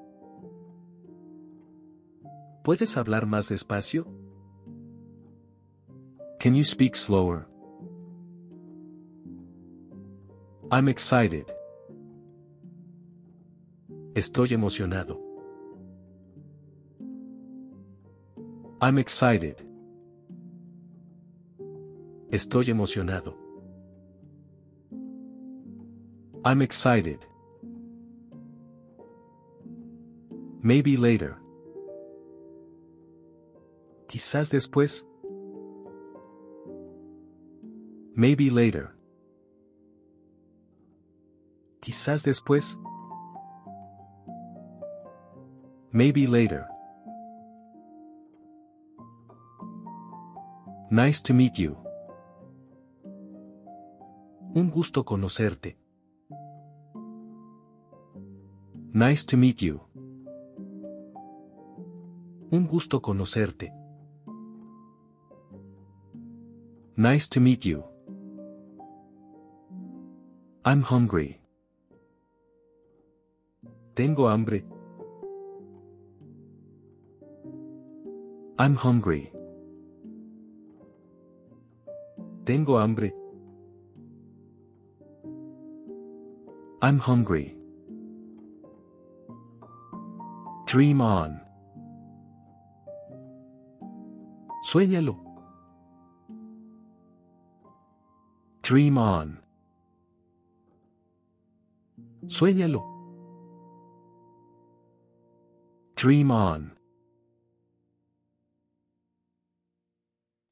¿Puedes 2.62 2.98
hablar 2.98 3.24
más 3.24 3.48
despacio? 3.48 4.06
Can 6.38 6.54
you 6.54 6.62
speak 6.62 6.94
slower? 6.94 7.48
I'm 10.70 10.88
excited. 10.88 11.46
Estoy 14.14 14.52
emocionado. 14.52 15.18
I'm 18.82 18.98
excited. 18.98 19.65
Estoy 22.30 22.70
emocionado. 22.70 23.36
I'm 26.44 26.60
excited. 26.60 27.20
Maybe 30.60 30.96
later. 30.96 31.36
Quizás 34.08 34.50
después. 34.50 35.06
Maybe 38.16 38.50
later. 38.50 38.90
Quizás 41.80 42.24
después. 42.24 42.80
Maybe 45.92 46.26
later. 46.26 46.66
Nice 50.90 51.20
to 51.22 51.32
meet 51.32 51.56
you. 51.58 51.85
Un 54.56 54.70
gusto 54.70 55.04
conocerte. 55.04 55.76
Nice 58.94 59.26
to 59.26 59.36
meet 59.36 59.60
you. 59.60 59.80
Un 62.50 62.66
gusto 62.66 63.02
conocerte. 63.02 63.70
Nice 66.96 67.28
to 67.28 67.38
meet 67.38 67.66
you. 67.66 67.84
I'm 70.64 70.80
hungry. 70.84 71.38
Tengo 73.92 74.30
hambre. 74.30 74.64
I'm 78.58 78.76
hungry. 78.76 79.30
Tengo 82.46 82.78
hambre. 82.78 83.25
I'm 86.86 87.00
hungry. 87.00 87.56
Dream 90.66 91.00
on. 91.00 91.40
Suéñalo. 94.62 95.16
Dream 98.62 98.98
on. 98.98 99.38
Suéñalo. 102.26 102.82
Dream 105.96 106.30
on. 106.30 106.70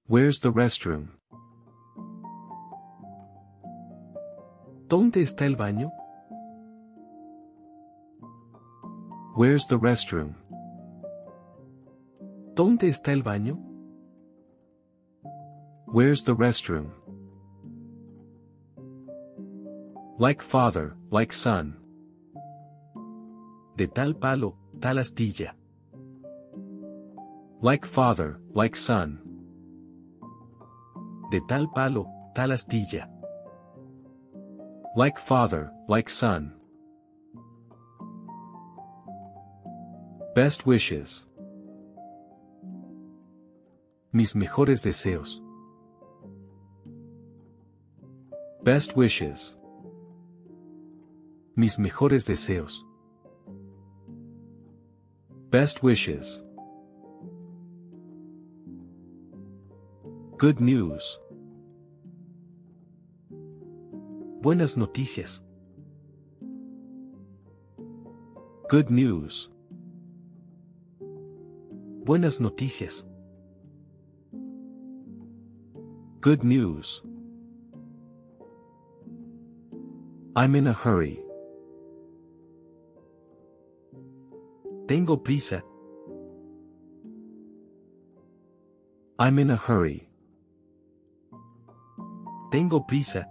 Where's 0.08 0.40
the 0.40 0.50
restroom? 0.50 1.10
¿Dónde 4.88 5.22
está 5.22 5.46
el 5.46 5.54
baño? 5.54 5.92
Where's 9.36 9.66
the 9.66 9.76
restroom? 9.76 10.36
¿Dónde 12.54 12.86
está 12.86 13.10
el 13.10 13.24
baño? 13.24 13.58
Where's 15.88 16.22
the 16.22 16.36
restroom? 16.36 16.92
Like 20.20 20.40
father, 20.40 20.94
like 21.10 21.32
son. 21.32 21.76
De 23.76 23.88
tal 23.88 24.14
palo, 24.14 24.56
tal 24.80 24.98
astilla. 24.98 25.56
Like 27.60 27.84
father, 27.84 28.38
like 28.54 28.76
son. 28.76 29.18
De 31.32 31.40
tal 31.48 31.66
palo, 31.74 32.06
tal 32.36 32.52
astilla. 32.52 33.08
Like 34.94 35.18
father, 35.18 35.72
like 35.88 36.08
son. 36.08 36.54
Best 40.34 40.66
wishes. 40.66 41.28
Mis 44.12 44.34
mejores 44.34 44.82
deseos. 44.82 45.40
Best 48.64 48.96
wishes. 48.96 49.56
Mis 51.54 51.78
mejores 51.78 52.26
deseos. 52.26 52.84
Best 55.50 55.84
wishes. 55.84 56.42
Good 60.36 60.60
news. 60.60 61.20
Buenas 64.42 64.76
noticias. 64.76 65.44
Good 68.68 68.90
news. 68.90 69.53
Buenas 72.04 72.38
noticias. 72.38 73.06
Good 76.20 76.44
news. 76.44 77.02
I'm 80.36 80.54
in 80.54 80.66
a 80.66 80.74
hurry. 80.74 81.18
Tengo 84.86 85.16
prisa. 85.16 85.62
I'm 89.18 89.38
in 89.38 89.48
a 89.48 89.56
hurry. 89.56 90.06
Tengo 92.52 92.80
prisa. 92.80 93.24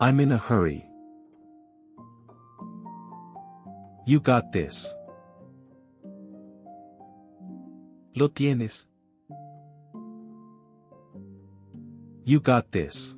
I'm 0.00 0.18
in 0.18 0.32
a 0.32 0.38
hurry. 0.38 0.84
You 4.06 4.18
got 4.18 4.50
this. 4.50 4.92
Lo 8.14 8.28
tienes. 8.28 8.90
You 12.24 12.40
got 12.40 12.70
this. 12.70 13.16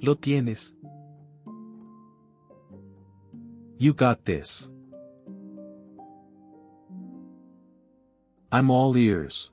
Lo 0.00 0.14
tienes. 0.14 0.74
You 3.76 3.92
got 3.92 4.24
this. 4.24 4.70
I'm 8.50 8.70
all 8.70 8.96
ears. 8.96 9.52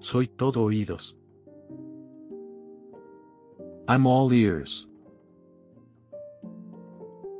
Soy 0.00 0.26
todo 0.26 0.64
oídos. 0.64 1.16
I'm 3.86 4.04
all 4.06 4.32
ears. 4.32 4.88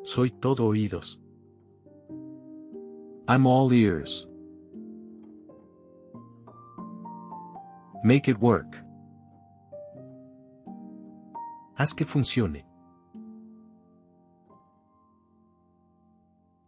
Soy 0.05 0.31
todo 0.31 0.69
oídos. 0.69 1.21
I'm 3.31 3.47
all 3.47 3.71
ears. 3.75 4.27
Make 8.03 8.27
it 8.27 8.39
work. 8.41 8.79
Haz 11.75 11.93
que 11.93 12.07
funcione. 12.07 12.65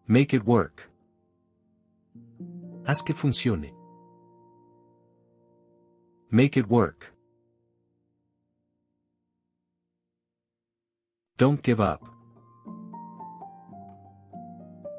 Make 0.06 0.34
it 0.34 0.44
work. 0.44 0.90
Haz 2.86 3.00
que 3.00 3.14
funcione. 3.14 3.72
Make 6.30 6.58
it 6.58 6.68
work. 6.68 7.14
Don't 11.38 11.62
give 11.62 11.80
up. 11.80 12.02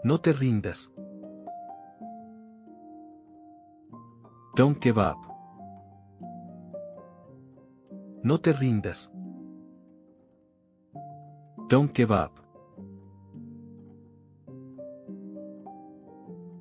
No 0.03 0.17
te 0.17 0.33
rindas. 0.33 0.89
Don't 4.53 4.81
give 4.81 4.97
up. 4.97 5.17
No 8.23 8.37
te 8.37 8.51
rindas. 8.51 9.09
Don't 11.69 11.93
give 11.93 12.11
up. 12.11 12.37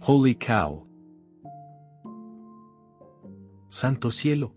Holy 0.02 0.34
cow. 0.36 0.86
Santo 3.68 4.10
cielo. 4.10 4.52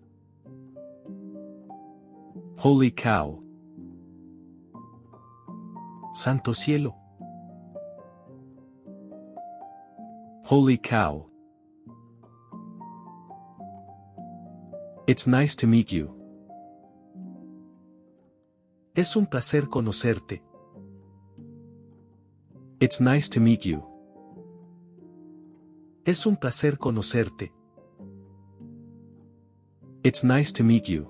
Holy 2.58 2.92
cow. 2.92 3.44
Santo 6.14 6.54
cielo. 6.54 6.96
Holy 10.46 10.78
cow. 10.78 11.33
It's 15.06 15.28
nice 15.28 15.54
to 15.58 15.68
meet 15.68 15.92
you. 15.92 16.16
Es 18.96 19.18
un 19.18 19.26
placer 19.26 19.68
conocerte. 19.68 20.42
It's 22.80 23.02
nice 23.02 23.28
to 23.32 23.42
meet 23.42 23.66
you. 23.66 23.84
Es 26.06 26.26
un 26.26 26.38
placer 26.38 26.78
conocerte. 26.78 27.52
It's 30.06 30.24
nice 30.24 30.54
to 30.54 30.64
meet 30.64 30.88
you. 30.88 31.06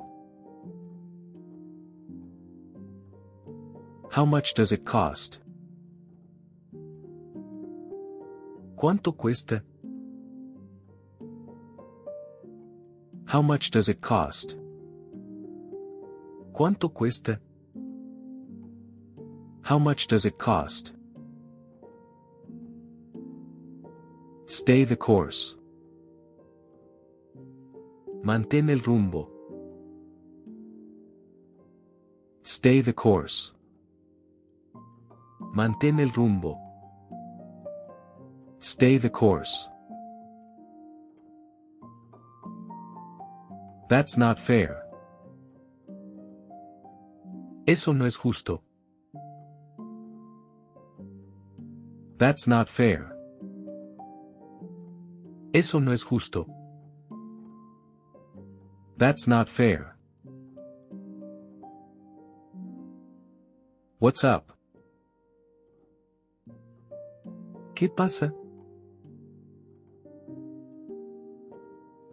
How 4.10 4.26
much 4.26 4.56
does 4.56 4.72
it 4.72 4.84
cost? 4.86 5.40
¿Cuánto 8.76 9.16
cuesta? 9.16 9.64
How 13.34 13.42
much 13.42 13.72
does 13.72 13.90
it 13.90 14.00
cost? 14.00 14.58
¿Cuánto 16.52 16.94
cuesta? 16.94 17.40
How 19.64 19.80
much 19.80 20.06
does 20.06 20.28
it 20.28 20.38
cost? 20.38 20.94
Stay 24.46 24.84
the 24.84 24.96
course. 24.96 25.56
Mantén 28.24 28.70
el 28.70 28.82
rumbo. 28.82 29.28
Stay 32.44 32.82
the 32.82 32.94
course. 32.94 33.52
Mantén 35.56 36.00
el 36.00 36.12
rumbo. 36.12 36.60
Stay 38.60 39.00
the 39.00 39.10
course. 39.10 39.70
That's 43.90 44.18
not 44.18 44.40
fair. 44.40 44.84
Eso 47.68 47.94
no 47.94 48.06
es 48.06 48.18
justo. 48.18 48.62
That's 52.18 52.48
not 52.48 52.70
fair. 52.70 53.16
Eso 55.54 55.80
no 55.80 55.92
es 55.92 56.04
justo. 56.04 56.48
That's 58.98 59.28
not 59.28 59.50
fair. 59.50 59.96
What's 64.00 64.24
up? 64.24 64.58
¿Qué 67.76 67.90
pasa? 67.90 68.34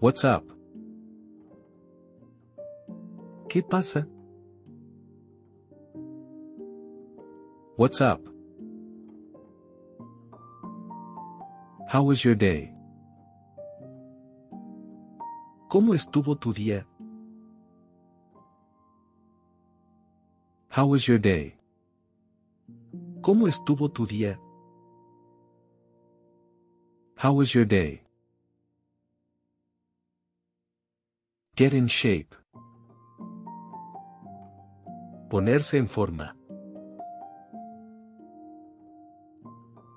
What's 0.01 0.25
up? 0.25 0.60
¿Qué 3.51 3.65
pasa? 3.65 4.07
What's 7.77 8.01
up? 8.01 8.21
How 11.89 12.05
was 12.05 12.25
your 12.25 12.37
day? 12.37 12.73
¿Cómo 15.69 15.95
estuvo 15.95 16.37
tu 16.39 16.53
día? 16.53 16.87
How 20.69 20.87
was 20.87 21.09
your 21.09 21.19
day? 21.19 21.57
¿Cómo 23.21 23.49
estuvo 23.49 23.89
tu 23.93 24.07
día? 24.07 24.39
How 27.17 27.33
was 27.33 27.53
your 27.53 27.65
day? 27.65 28.05
Get 31.57 31.75
in 31.75 31.89
shape. 31.89 32.37
Ponerse 35.31 35.79
en 35.79 35.87
forma. 35.87 36.35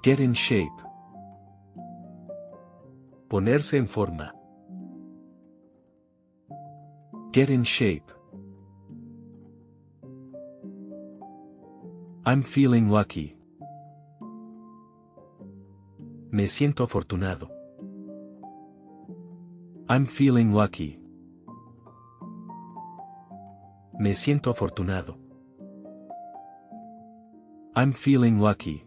Get 0.03 0.19
in 0.19 0.33
shape. 0.33 0.69
Ponerse 3.29 3.77
en 3.77 3.87
forma. 3.87 4.31
Get 7.31 7.49
in 7.49 7.63
shape. 7.63 8.11
I'm 12.27 12.43
feeling 12.43 12.91
lucky. 12.91 13.35
Me 16.29 16.47
siento 16.47 16.83
afortunado. 16.83 17.49
I'm 19.89 20.05
feeling 20.05 20.53
lucky. 20.53 20.99
Me 23.97 24.13
siento 24.13 24.51
afortunado. 24.51 25.22
I'm 27.75 27.91
feeling 27.91 28.39
lucky. 28.39 28.85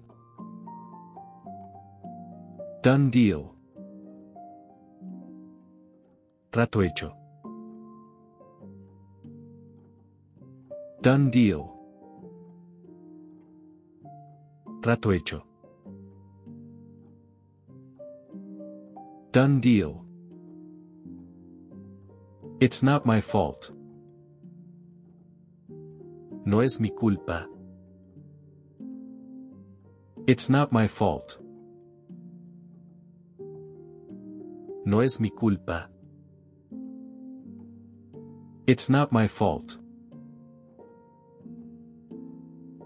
Done 2.83 3.11
deal. 3.11 3.53
Trato 6.53 6.83
hecho. 6.83 7.13
Done 11.03 11.31
deal. 11.31 11.69
Trato 14.83 15.11
hecho. 15.11 15.43
Done 19.33 19.59
deal. 19.61 20.05
It's 22.61 22.85
not 22.85 23.05
my 23.05 23.21
fault. 23.21 23.73
No 26.45 26.61
es 26.61 26.79
mi 26.79 26.91
culpa. 26.91 27.49
It's 30.27 30.51
not 30.51 30.73
my 30.73 30.89
fault. 30.89 31.39
No 34.85 35.01
es 35.01 35.21
mi 35.21 35.31
culpa. 35.31 35.89
It's 38.67 38.91
not 38.91 39.13
my 39.13 39.29
fault. 39.29 39.79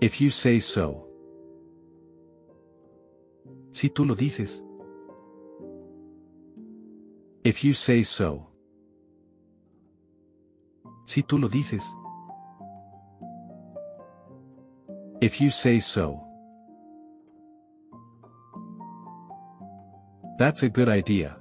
If 0.03 0.21
you 0.21 0.29
say 0.29 0.61
so. 0.61 1.07
Si 3.73 3.89
tú 3.89 4.07
lo 4.07 4.15
dices. 4.15 4.63
If 7.43 7.65
you 7.65 7.73
say 7.73 8.03
so. 8.03 8.49
Si 11.07 11.23
tú 11.23 11.41
lo 11.41 11.49
dices. 11.49 11.85
If 15.23 15.41
you 15.41 15.49
say 15.49 15.81
so. 15.81 16.30
That's 20.41 20.63
a 20.63 20.71
good 20.71 20.89
idea. 20.89 21.37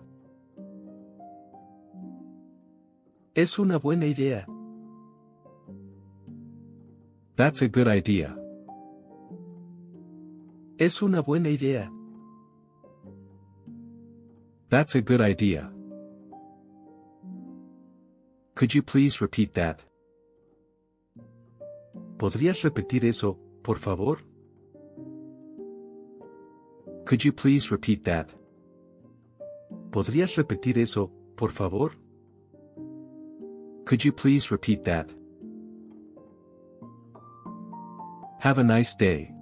Es 3.34 3.58
una 3.58 3.80
buena 3.80 4.06
idea. 4.06 4.46
That's 7.38 7.62
a 7.62 7.70
good 7.70 7.88
idea. 7.88 8.36
Es 10.78 11.02
una 11.02 11.22
buena 11.22 11.48
idea. 11.48 11.90
That's 14.68 14.96
a 14.96 15.02
good 15.02 15.22
idea. 15.22 15.72
Could 18.56 18.74
you 18.74 18.84
please 18.84 19.22
repeat 19.22 19.54
that? 19.54 19.80
¿Podrías 22.18 22.64
repetir 22.64 23.06
eso, 23.06 23.40
por 23.64 23.78
favor? 23.78 24.18
Could 27.06 27.24
you 27.24 27.32
please 27.32 27.72
repeat 27.72 28.04
that? 28.04 28.39
¿Podrías 29.92 30.36
repetir 30.36 30.78
eso, 30.78 31.12
por 31.36 31.52
favor? 31.52 31.94
Could 33.86 34.04
you 34.04 34.14
please 34.14 34.52
repeat 34.52 34.84
that? 34.84 35.10
Have 38.40 38.60
a 38.60 38.64
nice 38.64 38.96
day. 38.96 39.34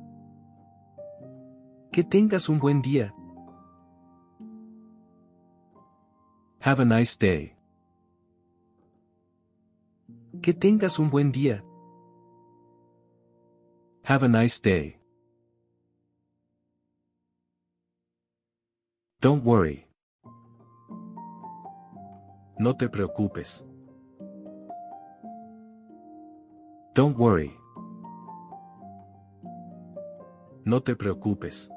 Que 1.92 2.04
tengas 2.04 2.48
un 2.48 2.60
buen 2.60 2.82
día. 2.82 3.14
Have 6.62 6.82
a 6.82 6.86
nice 6.86 7.18
day. 7.18 7.56
Que 10.42 10.54
tengas 10.54 10.98
un 10.98 11.10
buen 11.10 11.32
día. 11.32 11.64
Have 14.04 14.24
a 14.24 14.30
nice 14.30 14.60
day. 14.62 14.98
Don't 19.20 19.44
worry. 19.44 19.87
No 22.60 22.76
te 22.76 22.90
preocupes. 22.90 23.64
Don't 26.96 27.16
worry. 27.16 27.56
No 30.66 30.82
te 30.82 30.96
preocupes. 30.96 31.70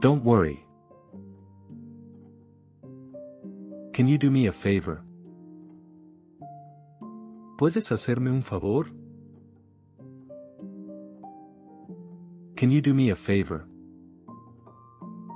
Don't 0.00 0.24
worry. 0.24 0.58
Can 3.92 4.08
you 4.08 4.18
do 4.18 4.32
me 4.32 4.48
a 4.48 4.52
favor? 4.52 5.04
¿Puedes 7.56 7.92
hacerme 7.92 8.32
un 8.32 8.42
favor? 8.42 8.86
Can 12.56 12.70
you 12.70 12.80
do 12.80 12.94
me 12.94 13.10
a 13.12 13.16
favor? 13.16 13.68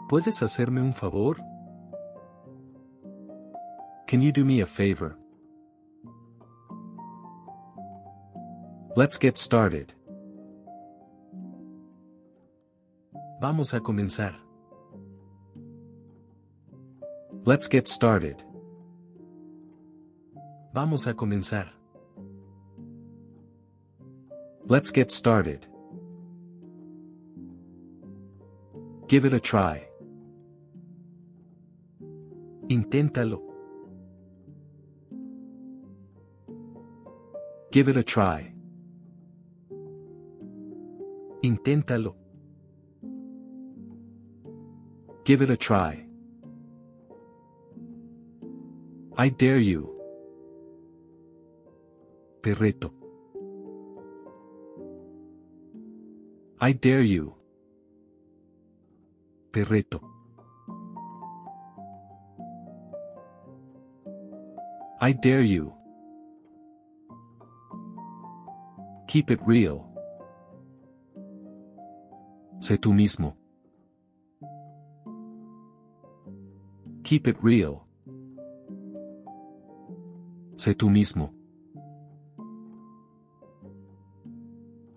¿Puedes 0.09 0.43
hacerme 0.43 0.83
un 0.83 0.93
favor? 0.93 1.37
Can 4.07 4.21
you 4.21 4.33
do 4.33 4.45
me 4.45 4.61
a 4.61 4.67
favor? 4.67 5.17
Let's 8.97 9.19
get 9.19 9.39
started. 9.39 9.95
Vamos 13.41 13.73
a 13.73 13.81
comenzar. 13.81 14.35
Let's 17.45 17.67
get 17.67 17.89
started. 17.89 18.43
Vamos 20.75 21.07
a 21.07 21.15
comenzar. 21.15 21.67
Let's 24.67 24.91
get 24.91 25.11
started. 25.11 25.67
Give 29.09 29.25
it 29.25 29.33
a 29.33 29.41
try. 29.41 29.87
Inténtalo. 32.69 33.54
Give 37.75 37.89
it 37.89 37.97
a 37.97 38.05
try. 38.05 38.53
Inténtalo. 41.43 42.15
Give 45.25 45.43
it 45.43 45.51
a 45.51 45.57
try. 45.57 46.07
I 49.19 49.29
dare 49.29 49.59
you. 49.59 49.91
Te 52.45 52.55
reto. 52.55 52.93
I 56.61 56.75
dare 56.75 57.03
you. 57.03 57.35
Te 59.53 59.65
reto. 59.65 60.01
I 65.01 65.11
dare 65.11 65.43
you. 65.43 65.84
Keep 69.15 69.31
it 69.31 69.41
real. 69.47 69.87
Sé 72.59 72.77
tú 72.79 72.93
mismo. 72.93 73.37
Keep 77.05 77.29
it 77.29 77.37
real. 77.41 77.87
Sé 80.57 80.75
tú 80.75 80.91
mismo. 80.91 81.31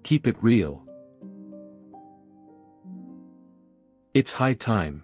Keep 0.02 0.26
it 0.26 0.38
real. 0.42 0.82
It's 4.16 4.34
high 4.34 4.56
time. 4.56 5.04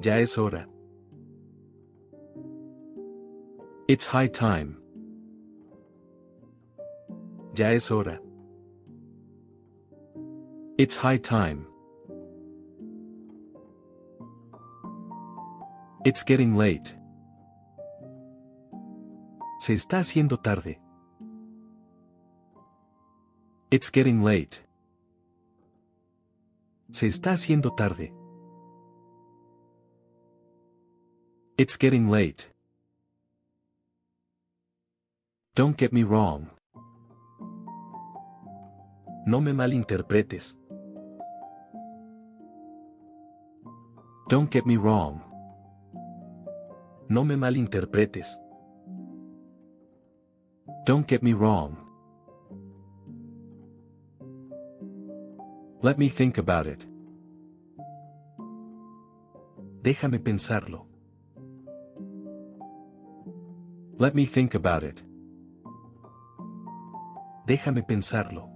Ya 0.00 0.16
es 0.16 0.36
hora. 0.36 0.66
It's 3.86 4.08
high 4.08 4.26
time. 4.26 4.83
Ya 7.54 7.72
es 7.72 7.88
hora. 7.92 8.20
It's 10.76 10.96
high 10.96 11.18
time. 11.18 11.68
It's 16.04 16.24
getting 16.24 16.56
late. 16.56 16.98
Se 19.60 19.72
está 19.72 20.00
haciendo 20.00 20.36
tarde. 20.40 20.80
It's 23.70 23.88
getting 23.92 24.24
late. 24.24 24.66
Se 26.90 27.06
está 27.06 27.32
haciendo 27.34 27.72
tarde. 27.76 28.12
It's 31.56 31.78
getting 31.78 32.10
late. 32.10 32.52
Don't 35.54 35.78
get 35.78 35.92
me 35.92 36.02
wrong. 36.02 36.53
No 39.26 39.40
me 39.40 39.52
malinterpretes. 39.52 40.58
Don't 44.28 44.50
get 44.50 44.66
me 44.66 44.76
wrong. 44.76 45.22
No 47.08 47.24
me 47.24 47.34
malinterpretes. 47.34 48.36
Don't 50.84 51.06
get 51.06 51.22
me 51.22 51.32
wrong. 51.32 51.78
Let 55.80 55.98
me 55.98 56.10
think 56.10 56.36
about 56.36 56.66
it. 56.66 56.86
Déjame 59.82 60.18
pensarlo. 60.18 60.86
Let 63.98 64.14
me 64.14 64.26
think 64.26 64.54
about 64.54 64.82
it. 64.82 65.02
Déjame 67.46 67.82
pensarlo. 67.82 68.53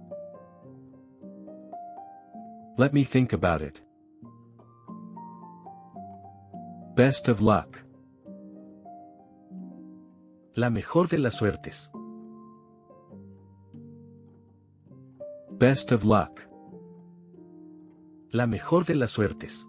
Let 2.79 2.93
me 2.93 3.03
think 3.03 3.33
about 3.33 3.61
it. 3.61 3.81
Best 6.95 7.27
of 7.27 7.41
luck. 7.41 7.83
La 10.55 10.69
mejor 10.69 11.07
de 11.09 11.17
las 11.17 11.35
suertes. 11.37 11.91
Best 15.57 15.91
of 15.91 16.05
luck. 16.05 16.47
La 18.31 18.47
mejor 18.47 18.85
de 18.85 18.95
las 18.95 19.11
suertes. 19.11 19.67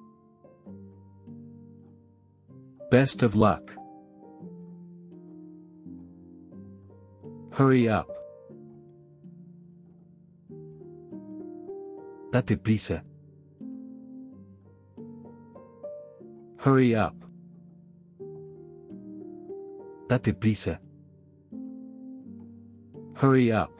Best 2.92 3.24
of 3.24 3.34
luck. 3.34 3.72
Hurry 7.50 7.88
up. 7.88 8.19
Date 12.32 12.56
prisa. 12.62 13.02
Hurry 16.58 16.94
up. 16.94 17.16
Date 20.08 20.38
prisa. 20.38 20.78
Hurry 23.16 23.50
up. 23.50 23.72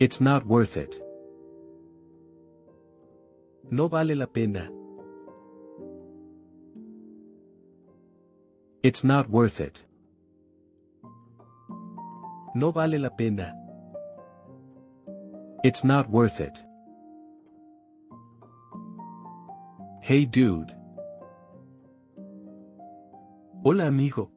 It's 0.00 0.20
not 0.20 0.44
worth 0.46 0.76
it. 0.76 1.00
No 3.70 3.86
vale 3.86 4.16
la 4.16 4.26
pena. 4.26 4.68
It's 8.82 9.04
not 9.04 9.30
worth 9.30 9.60
it. 9.60 9.84
No 12.56 12.72
vale 12.72 12.98
la 12.98 13.10
pena. 13.10 13.61
It's 15.64 15.84
not 15.84 16.10
worth 16.10 16.40
it. 16.40 16.64
Hey 20.00 20.24
dude. 20.24 20.74
Hola 23.62 23.86
amigo. 23.86 24.28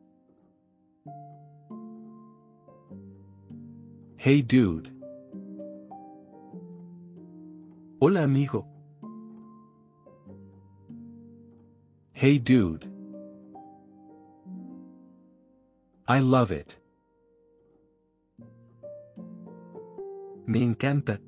Hey 4.17 4.43
dude. 4.43 4.91
Hola 7.99 8.21
amigo. 8.21 8.67
Hey 12.13 12.37
dude. 12.37 12.87
I 16.07 16.19
love 16.19 16.51
it. 16.51 16.77
Me 20.47 20.61
encanta. 20.61 21.19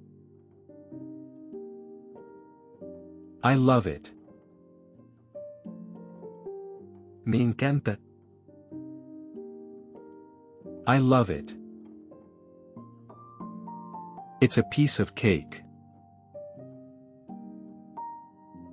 I 3.44 3.56
love 3.56 3.88
it. 3.88 4.14
Me 7.26 7.40
encanta. 7.40 7.98
I 10.86 11.00
love 11.00 11.32
it. 11.32 11.58
It's 14.40 14.60
a 14.60 14.64
piece 14.64 15.00
of 15.00 15.16
cake. 15.16 15.64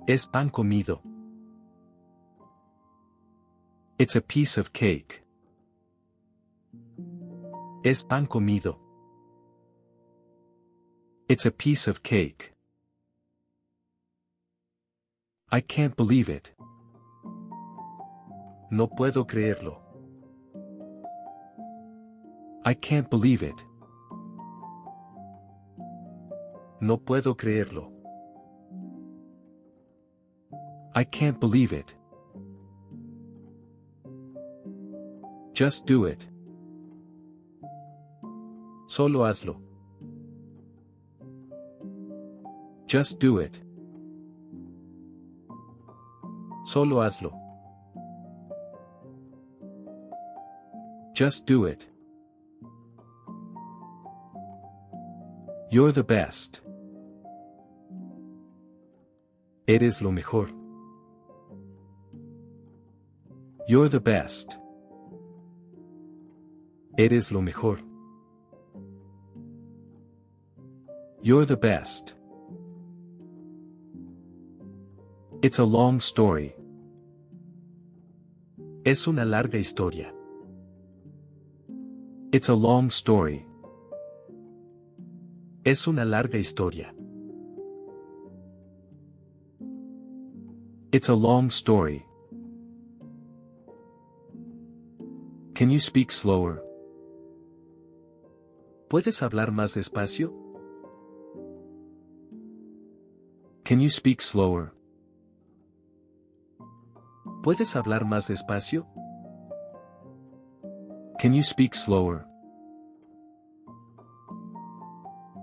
Es 0.07 0.27
pan 0.27 0.51
comido. 0.51 1.01
It's 3.97 4.15
a 4.15 4.21
piece 4.21 4.59
of 4.59 4.71
cake. 4.73 5.23
Es 7.83 8.03
pan 8.03 8.27
comido. 8.27 8.84
It's 11.27 11.47
a 11.47 11.49
piece 11.49 11.87
of 11.87 12.03
cake. 12.03 12.53
I 15.51 15.59
can't 15.59 15.95
believe 15.97 16.29
it. 16.29 16.53
No 18.69 18.85
puedo 18.87 19.25
creerlo. 19.25 19.79
I 22.63 22.75
can't 22.75 23.09
believe 23.09 23.41
it. 23.41 23.65
No 26.79 26.97
puedo 26.97 27.35
creerlo. 27.35 27.91
I 30.93 31.05
can't 31.05 31.39
believe 31.39 31.73
it. 31.73 31.95
Just 35.53 35.87
do 35.87 36.05
it. 36.05 36.29
Solo 38.85 39.21
hazlo. 39.23 39.64
Just 42.87 43.19
do 43.19 43.39
it. 43.39 43.61
Solo 46.65 46.97
hazlo. 46.97 47.31
Just 51.13 51.47
do 51.47 51.65
it. 51.65 51.87
You're 55.71 55.91
the 55.91 56.03
best. 56.03 56.61
Eres 59.67 60.01
lo 60.01 60.11
mejor. 60.11 60.47
You're 63.67 63.89
the 63.89 63.99
best. 63.99 64.59
Eres 66.97 67.31
lo 67.31 67.41
mejor. 67.41 67.79
You're 71.23 71.45
the 71.45 71.57
best. 71.57 72.15
It's 75.45 75.59
a 75.59 75.63
long 75.63 76.01
story. 76.01 76.55
Es 78.83 79.05
una 79.05 79.25
larga 79.25 79.59
historia. 79.59 80.11
It's 82.31 82.49
a 82.49 82.55
long 82.55 82.89
story. 82.89 83.45
Es 85.63 85.85
una 85.85 86.03
larga 86.03 86.39
historia. 86.39 86.95
It's 90.91 91.09
a 91.09 91.15
long 91.15 91.51
story. 91.51 92.03
Can 95.53 95.69
you 95.69 95.79
speak 95.79 96.11
slower? 96.11 96.63
¿Puedes 98.89 99.21
hablar 99.21 99.51
más 99.51 99.75
despacio? 99.75 100.33
Can 103.63 103.79
you 103.79 103.91
speak 103.91 104.23
slower? 104.23 104.73
¿Puedes 107.45 107.75
hablar 107.75 108.05
más 108.05 108.27
despacio? 108.27 108.87
Can 111.19 111.31
you 111.31 111.43
speak 111.43 111.75
slower? 111.75 112.25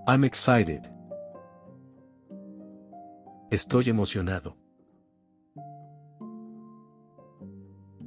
I'm 0.08 0.24
excited. 0.24 0.90
Estoy 3.52 3.88
emocionado. 3.88 4.56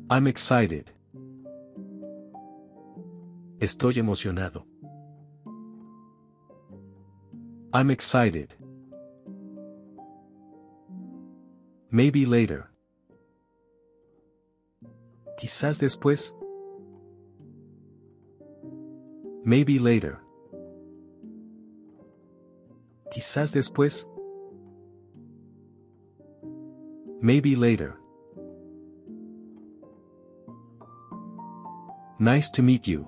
I'm 0.09 0.27
excited. 0.27 0.91
Estoy 3.61 3.99
emocionado. 3.99 4.65
I'm 7.71 7.89
excited. 7.91 8.49
Maybe 11.89 12.25
later. 12.25 12.74
Quizás 15.37 15.79
después. 15.79 16.35
Maybe 19.43 19.79
later. 19.79 20.17
Quizás 23.11 23.51
después. 23.51 24.09
Maybe 27.21 27.55
later. 27.55 27.95
Nice 32.17 32.49
to 32.53 32.63
meet 32.63 32.83
you. 32.83 33.05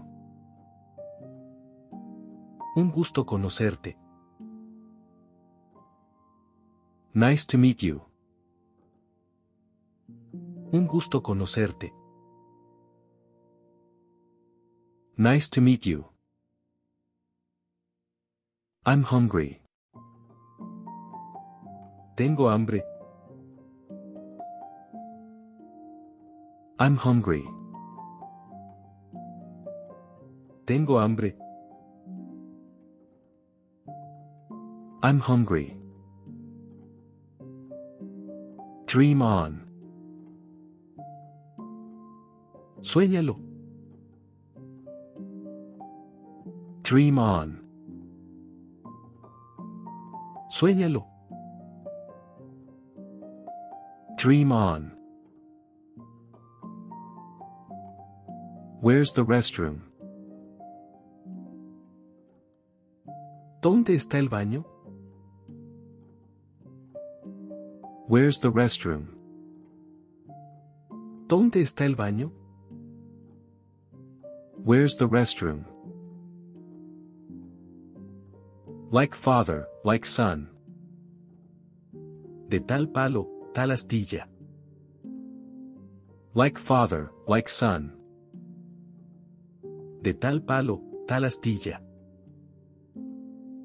Un 2.76 2.92
gusto 2.92 3.26
conocerte. 3.26 3.98
Nice 7.14 7.48
to 7.48 7.58
meet 7.58 7.80
you. 7.80 8.02
Un 10.72 10.86
gusto 10.88 11.24
conocerte. 11.24 11.97
Nice 15.20 15.50
to 15.50 15.62
meet 15.62 15.88
you. 15.88 16.06
I'm 18.86 19.02
hungry. 19.02 19.62
Tengo 22.16 22.50
hambre. 22.50 22.84
I'm 26.78 26.98
hungry. 26.98 27.44
Tengo 30.68 31.00
hambre. 31.00 31.34
I'm 35.02 35.20
hungry. 35.20 35.76
Dream 38.86 39.24
on. 39.24 39.66
Suéñalo. 42.82 43.47
Dream 46.88 47.20
on. 47.20 47.60
Suéñalo. 50.50 51.04
Dream 54.16 54.54
on. 54.54 54.94
Where's 58.80 59.12
the 59.12 59.26
restroom? 59.26 59.82
¿Dónde 63.62 63.94
está 63.94 64.18
el 64.20 64.30
baño? 64.30 64.64
Where's 68.08 68.40
the 68.40 68.50
restroom? 68.50 69.08
¿Dónde 71.28 71.60
está 71.60 71.84
el 71.84 71.98
baño? 71.98 72.32
Where's 74.64 74.96
the 74.96 75.10
restroom? 75.10 75.66
Like 78.98 79.14
father, 79.14 79.68
like 79.84 80.06
son. 80.06 80.50
De 82.50 82.60
tal 82.60 82.88
palo, 82.88 83.28
tal 83.54 83.70
astilla. 83.70 84.24
Like 86.34 86.58
father, 86.58 87.12
like 87.28 87.48
son. 87.48 87.92
De 90.02 90.14
tal 90.14 90.40
palo, 90.40 90.82
tal 91.08 91.26
astilla. 91.26 91.78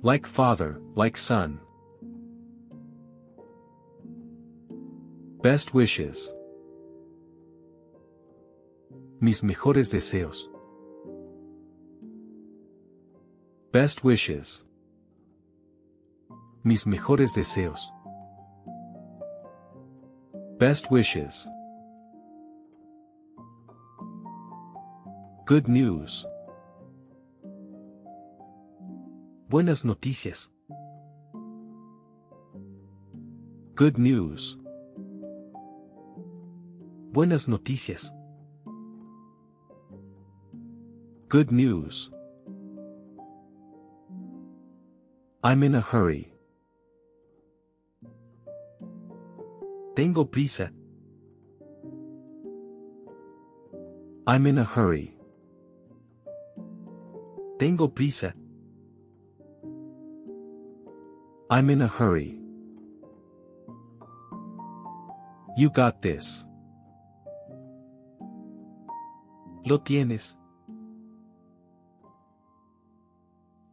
Like 0.03 0.27
father, 0.27 0.83
like 0.97 1.17
son. 1.17 1.61
Best 5.41 5.73
wishes. 5.73 6.35
Mis 9.19 9.43
mejores 9.43 9.91
deseos. 9.91 10.51
Best 13.73 14.05
wishes. 14.05 14.63
Mis 16.65 16.87
mejores 16.87 17.35
deseos. 17.35 17.93
Best 20.59 20.91
wishes. 20.93 21.49
Good 25.45 25.67
news. 25.67 26.25
Buenas 29.49 29.85
noticias. 29.85 30.53
Good 33.75 33.99
news. 33.99 34.57
Buenas 37.13 37.49
noticias. 37.49 38.13
Good 41.29 41.51
news. 41.51 42.11
I'm 45.43 45.65
in 45.65 45.75
a 45.75 45.81
hurry. 45.81 46.32
Tengo 49.95 50.25
prisa. 50.25 50.71
I'm 54.27 54.47
in 54.47 54.57
a 54.57 54.65
hurry. 54.65 55.15
Tengo 57.59 57.89
prisa. 57.89 58.33
I'm 61.51 61.69
in 61.69 61.83
a 61.83 61.89
hurry. 61.89 62.39
You 65.59 65.69
got 65.69 66.01
this. 66.01 66.47
Lo 69.67 69.77
tienes. 69.77 70.39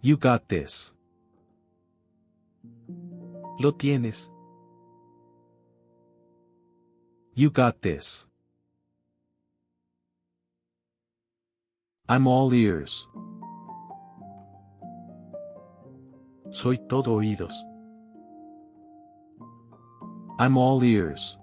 You 0.02 0.18
got 0.18 0.50
this. 0.50 0.92
Lo 3.62 3.72
tienes. 3.72 4.30
You 7.40 7.50
got 7.50 7.82
this. 7.82 8.26
I'm 12.10 12.28
all 12.28 12.54
ears. 12.54 13.08
Soy 16.50 16.76
todo 16.90 17.16
oídos. 17.16 17.54
I'm 20.38 20.58
all 20.58 20.84
ears. 20.84 21.38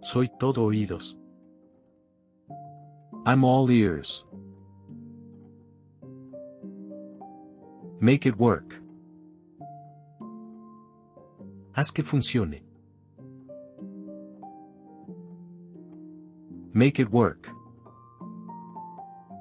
Soy 0.00 0.28
todo 0.40 0.66
oídos. 0.66 1.16
I'm 3.26 3.44
all 3.44 3.70
ears. 3.70 4.24
Make 8.00 8.26
it 8.26 8.36
work. 8.36 8.82
Haz 11.76 11.92
que 11.92 12.02
funcione. 12.02 12.65
Make 16.76 16.98
it 16.98 17.10
work. 17.10 17.48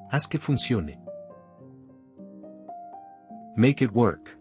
Haz 0.09 0.25
que 0.25 0.39
funcione. 0.39 0.97
Make 3.57 3.81
it 3.81 3.91
work. 3.91 4.38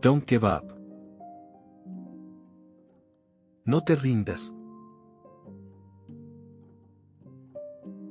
Don't 0.00 0.26
give 0.26 0.42
up. 0.42 0.64
No 3.64 3.80
te 3.80 3.94
rindas. 3.94 4.52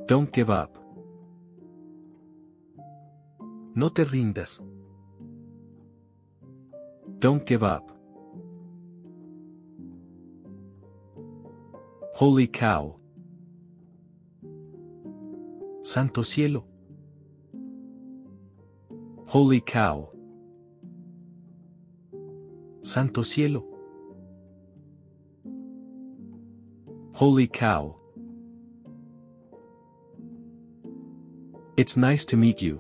Don't 0.08 0.32
give 0.32 0.50
up. 0.50 0.78
No 3.76 3.90
te 3.90 4.06
rindas. 4.06 4.62
Don't 7.20 7.46
give 7.46 7.64
up. 7.64 7.93
Holy 12.24 12.48
cow. 12.48 12.96
Santo 15.82 16.24
cielo. 16.24 16.64
Holy 19.28 19.60
cow. 19.60 20.10
Santo 22.82 23.24
cielo. 23.24 23.66
Holy 27.14 27.48
cow. 27.50 27.94
It's 31.76 31.98
nice 31.98 32.24
to 32.28 32.38
meet 32.38 32.62
you. 32.62 32.80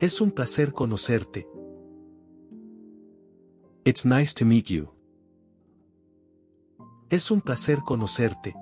Es 0.00 0.20
un 0.20 0.32
placer 0.32 0.72
conocerte. 0.72 1.46
It's 3.84 4.04
nice 4.04 4.34
to 4.34 4.44
meet 4.44 4.68
you. 4.68 4.97
Es 7.10 7.30
un 7.30 7.40
placer 7.40 7.78
conocerte. 7.86 8.54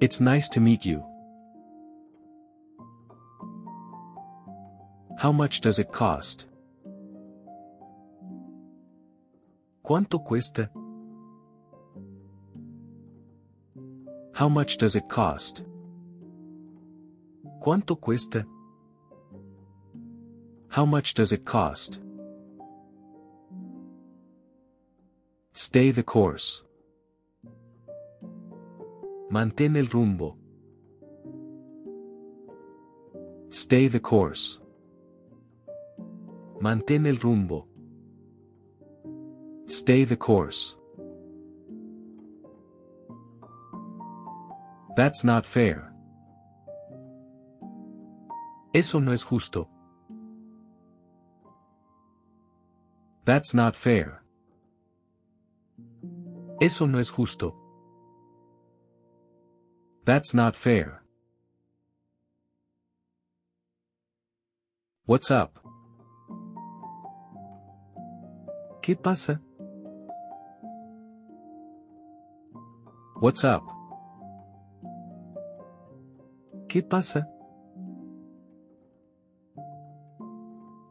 It's 0.00 0.18
nice 0.18 0.48
to 0.48 0.58
meet 0.58 0.86
you. 0.86 1.04
How 5.18 5.30
much 5.30 5.60
does 5.60 5.78
it 5.78 5.92
cost? 5.92 6.46
¿Cuánto 9.84 10.24
cuesta? 10.24 10.70
How 14.32 14.48
much 14.48 14.78
does 14.78 14.96
it 14.96 15.06
cost? 15.06 15.66
¿Cuánto 17.60 18.00
cuesta? 18.00 18.46
How 20.70 20.86
much 20.86 21.12
does 21.12 21.32
it 21.32 21.44
cost? 21.44 22.00
Stay 25.52 25.90
the 25.90 26.02
course. 26.02 26.62
Mantén 29.30 29.76
el 29.76 29.86
rumbo. 29.86 30.36
Stay 33.50 33.88
the 33.88 34.00
course. 34.00 34.60
Mantén 36.60 37.06
el 37.06 37.16
rumbo. 37.16 37.66
Stay 39.66 40.04
the 40.04 40.16
course. 40.16 40.76
That's 44.96 45.24
not 45.24 45.44
fair. 45.44 45.92
Eso 48.72 49.00
no 49.00 49.12
es 49.12 49.24
justo. 49.24 49.68
That's 53.24 53.52
not 53.52 53.74
fair. 53.74 54.22
Eso 56.60 56.86
no 56.86 56.98
es 56.98 57.10
justo. 57.10 57.56
That's 60.04 60.34
not 60.34 60.54
fair. 60.54 61.02
What's 65.06 65.30
up? 65.30 65.58
¿Qué 68.82 68.94
pasa? 68.94 69.40
What's 73.20 73.42
up? 73.44 73.62
¿Qué 76.68 76.82
pasa? 76.82 77.26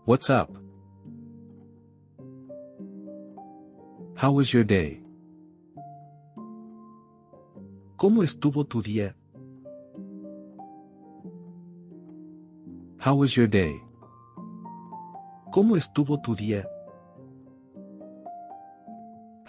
What's 0.06 0.32
up? 0.32 0.50
How 4.16 4.32
was 4.32 4.52
your 4.52 4.64
day? 4.64 5.04
¿Cómo 8.00 8.24
estuvo 8.24 8.64
tu 8.64 8.82
día? 8.82 9.14
How 13.06 13.14
was 13.14 13.36
your 13.36 13.50
day? 13.50 13.76
¿Cómo 15.52 15.76
estuvo 15.76 16.18
tu 16.22 16.34
día? 16.34 16.66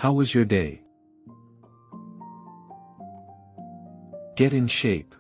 How 0.02 0.12
was 0.12 0.32
your 0.32 0.44
day? 0.44 0.84
Get 4.34 4.52
in 4.52 4.66
shape. 4.66 5.14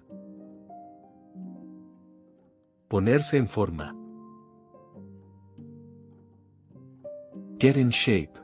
Ponerse 2.88 3.36
en 3.38 3.46
forma. 3.46 3.94
Get 7.60 7.76
in 7.76 7.90
shape. 7.90 8.36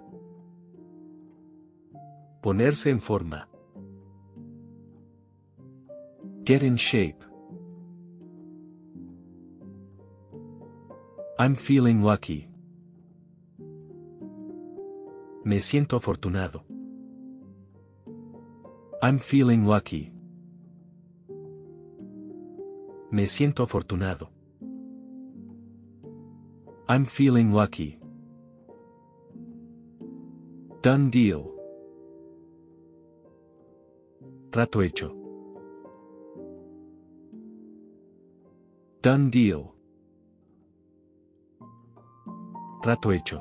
Ponerse 2.41 2.91
en 2.91 3.01
forma. 3.01 3.49
Get 6.47 6.63
in 6.63 6.77
shape. 6.77 7.25
I'm 11.41 11.57
feeling 11.57 12.05
lucky. 12.05 12.49
Me 15.45 15.59
siento 15.59 15.97
afortunado. 15.97 16.63
I'm 19.03 19.19
feeling 19.19 19.67
lucky. 19.67 20.13
Me 23.11 23.27
siento 23.27 23.65
afortunado. 23.65 24.29
I'm 26.89 27.07
feeling 27.07 27.53
lucky. 27.53 27.99
Done 30.81 31.11
deal. 31.11 31.51
Trato 34.53 34.81
hecho. 34.83 35.26
Done 39.07 39.31
deal. 39.31 39.73
Trato 42.83 43.13
hecho. 43.13 43.41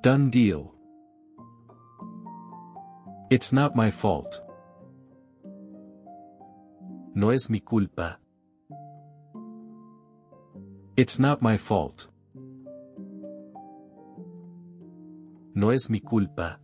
Done 0.00 0.30
deal. 0.30 0.72
It's 3.28 3.52
not 3.52 3.76
my 3.76 3.90
fault. 3.90 4.40
No 7.14 7.28
es 7.28 7.50
mi 7.50 7.60
culpa. 7.60 8.20
It's 10.96 11.18
not 11.18 11.42
my 11.42 11.58
fault. 11.58 12.08
No 15.54 15.68
es 15.68 15.90
mi 15.90 16.00
culpa. 16.00 16.58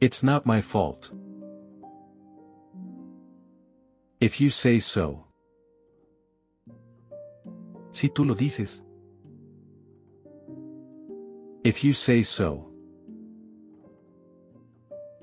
It's 0.00 0.22
not 0.22 0.46
my 0.46 0.62
fault. 0.62 1.12
If 4.20 4.38
you 4.38 4.50
say 4.50 4.80
so. 4.80 5.26
Si 7.90 8.10
tú 8.10 8.26
lo 8.26 8.34
dices. 8.34 8.84
If 11.64 11.82
you 11.82 11.94
say 11.94 12.22
so. 12.22 12.70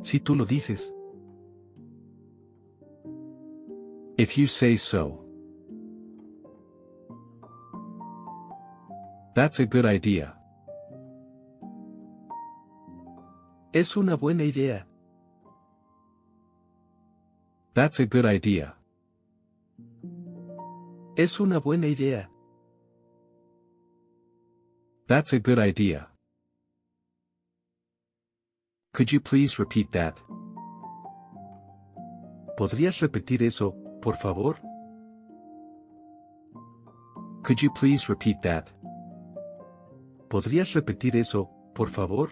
Si 0.02 0.20
tú 0.20 0.36
lo 0.36 0.46
dices. 0.46 0.92
If 4.18 4.36
you 4.36 4.48
say 4.48 4.78
so. 4.78 5.24
That's 9.36 9.60
a 9.60 9.68
good 9.68 9.86
idea. 9.86 10.34
Es 13.74 13.96
una 13.96 14.16
buena 14.16 14.44
idea. 14.44 14.88
That's 17.76 18.00
a 18.00 18.08
good 18.08 18.26
idea. 18.26 18.77
Es 21.18 21.40
una 21.40 21.58
buena 21.60 21.88
idea. 21.88 22.30
That's 25.08 25.34
a 25.34 25.40
good 25.40 25.58
idea. 25.58 26.12
Could 28.94 29.12
you 29.12 29.20
please 29.20 29.58
repeat 29.58 29.92
that? 29.94 30.16
¿Podrías 32.56 33.02
repetir 33.02 33.42
eso, 33.42 33.74
por 34.00 34.16
favor? 34.16 34.58
Could 37.42 37.64
you 37.64 37.72
please 37.74 38.08
repeat 38.08 38.44
that? 38.44 38.70
¿Podrías 40.30 40.76
repetir 40.76 41.16
eso, 41.16 41.50
por 41.74 41.90
favor? 41.90 42.30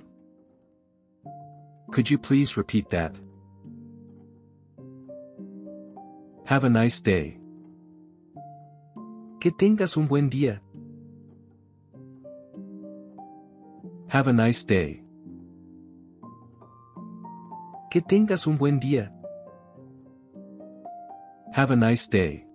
Could 1.92 2.08
you 2.08 2.20
please 2.20 2.56
repeat 2.56 2.92
that? 2.92 3.16
Have 6.46 6.66
a 6.66 6.70
nice 6.70 7.02
day. 7.02 7.40
Que 9.46 9.52
tengas 9.52 9.96
un 9.96 10.08
buen 10.08 10.28
día. 10.28 10.60
Have 14.10 14.28
a 14.28 14.34
nice 14.34 14.66
day. 14.66 15.06
Que 17.92 18.02
tengas 18.02 18.48
un 18.48 18.58
buen 18.58 18.80
día. 18.80 19.14
Have 21.54 21.72
a 21.72 21.76
nice 21.76 22.08
day. 22.08 22.48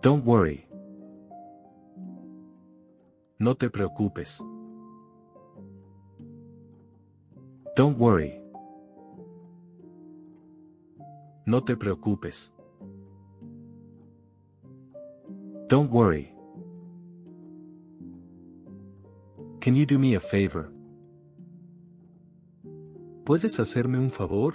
Don't 0.00 0.24
worry. 0.24 0.68
No 3.40 3.56
te 3.56 3.68
preocupes. 3.70 4.40
Don't 7.74 7.98
worry. 7.98 8.40
No 11.44 11.64
te 11.64 11.76
preocupes. 11.76 12.54
Don't 15.68 15.90
worry. 15.90 16.32
Can 19.60 19.76
you 19.76 19.84
do 19.84 19.98
me 19.98 20.14
a 20.14 20.20
favor? 20.20 20.72
¿Puedes 23.24 23.60
hacerme 23.60 23.98
un 23.98 24.08
favor? 24.08 24.54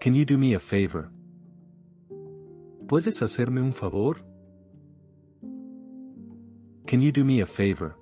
Can 0.00 0.14
you 0.14 0.24
do 0.24 0.38
me 0.38 0.54
a 0.54 0.58
favor? 0.58 1.10
¿Puedes 2.86 3.20
hacerme 3.20 3.60
un 3.60 3.74
favor? 3.74 4.16
Can 6.86 7.02
you 7.02 7.12
do 7.12 7.26
me 7.26 7.42
a 7.42 7.46
favor? 7.46 7.94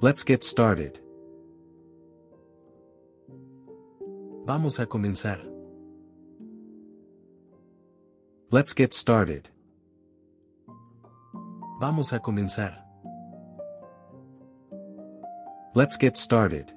Let's 0.00 0.24
get 0.24 0.42
started. 0.42 1.00
Vamos 4.46 4.80
a 4.80 4.86
comenzar. 4.86 5.59
Let's 8.52 8.74
get 8.74 8.92
started. 8.92 9.48
Vamos 11.80 12.12
a 12.12 12.18
comenzar. 12.18 12.82
Let's 15.76 15.96
get 15.96 16.16
started. 16.16 16.72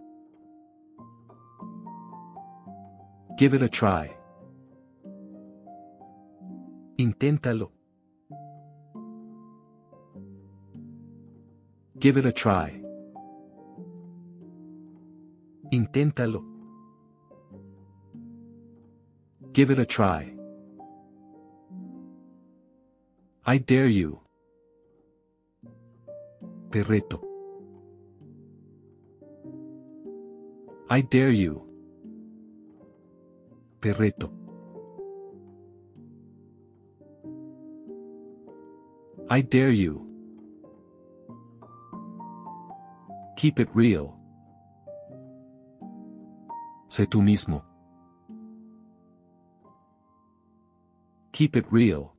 Give 3.40 3.56
it 3.56 3.64
a 3.64 3.70
try. 3.70 4.16
Inténtalo. 7.00 7.72
Give 11.98 12.18
it 12.18 12.28
a 12.28 12.32
try. 12.32 12.84
Inténtalo. 15.74 16.44
Give 19.54 19.72
it 19.72 19.80
a 19.80 19.88
try. 19.88 20.43
I 23.46 23.58
dare 23.58 23.88
you. 23.88 24.22
Te 26.72 26.82
reto. 26.82 27.20
I 30.90 31.02
dare 31.02 31.34
you. 31.34 31.62
Te 33.82 33.92
reto. 33.92 34.32
I 39.30 39.42
dare 39.42 39.72
you. 39.72 40.08
Keep 43.36 43.60
it 43.60 43.70
real. 43.74 44.16
Sé 46.88 47.06
tú 47.08 47.22
mismo. 47.22 47.62
Keep 51.34 51.58
it 51.58 51.66
real. 51.70 52.13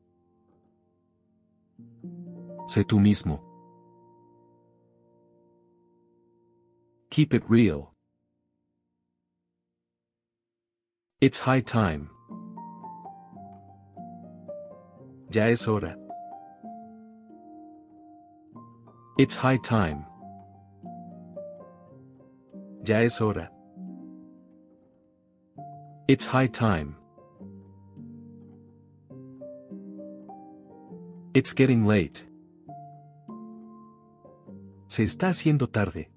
Sé 2.67 2.85
tú 2.85 2.99
mismo. 2.99 3.41
Keep 7.11 7.35
it 7.35 7.45
real. 7.49 7.93
It's 11.21 11.41
high 11.41 11.61
time. 11.61 12.11
Ya 15.31 15.45
es 15.47 15.65
hora. 15.65 15.97
It's 19.19 19.37
high 19.37 19.59
time. 19.59 20.07
Ya 22.83 22.99
es 22.99 23.19
hora. 23.19 23.51
It's 26.09 26.27
high 26.27 26.49
time. 26.49 26.97
It's 31.35 31.53
getting 31.53 31.87
late. 31.87 32.27
Se 34.95 35.03
está 35.03 35.27
haciendo 35.27 35.67
tarde. 35.67 36.09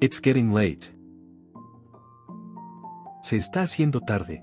It's 0.00 0.20
getting 0.20 0.52
late. 0.52 0.88
Se 3.22 3.36
está 3.36 3.62
haciendo 3.62 4.00
tarde. 4.00 4.42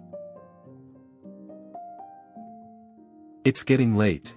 It's 3.43 3.65
getting 3.65 3.97
late. 3.97 4.29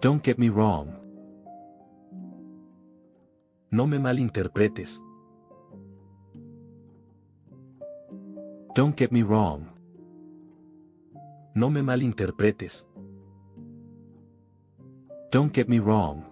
Don't 0.00 0.24
get 0.24 0.38
me 0.38 0.48
wrong. 0.48 0.88
No 3.70 3.86
me 3.86 4.00
malinterpretes. 4.00 5.00
Don't 8.74 8.96
get 8.96 9.12
me 9.12 9.22
wrong. 9.22 9.68
No 11.54 11.70
me 11.70 11.80
malinterpretes. 11.80 12.88
Don't 15.30 15.52
get 15.52 15.68
me 15.68 15.78
wrong. 15.78 16.24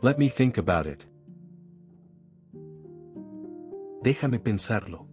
Let 0.00 0.18
me 0.18 0.30
think 0.30 0.56
about 0.56 0.86
it. 0.86 1.06
Déjame 4.02 4.38
pensarlo. 4.38 5.06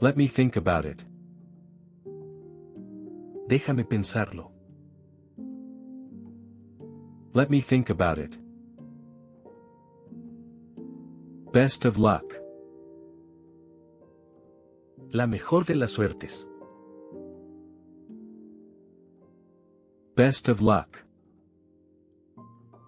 Let 0.00 0.16
me 0.16 0.28
think 0.28 0.56
about 0.56 0.84
it. 0.84 1.04
Déjame 3.48 3.84
pensarlo. 3.84 4.52
Let 7.34 7.50
me 7.50 7.60
think 7.60 7.90
about 7.90 8.18
it. 8.18 8.38
Best 11.52 11.84
of 11.84 11.98
luck. 11.98 12.34
La 15.12 15.26
mejor 15.26 15.64
de 15.64 15.74
las 15.74 15.92
suertes. 15.92 16.48
Best 20.16 20.48
of 20.48 20.62
luck. 20.62 21.04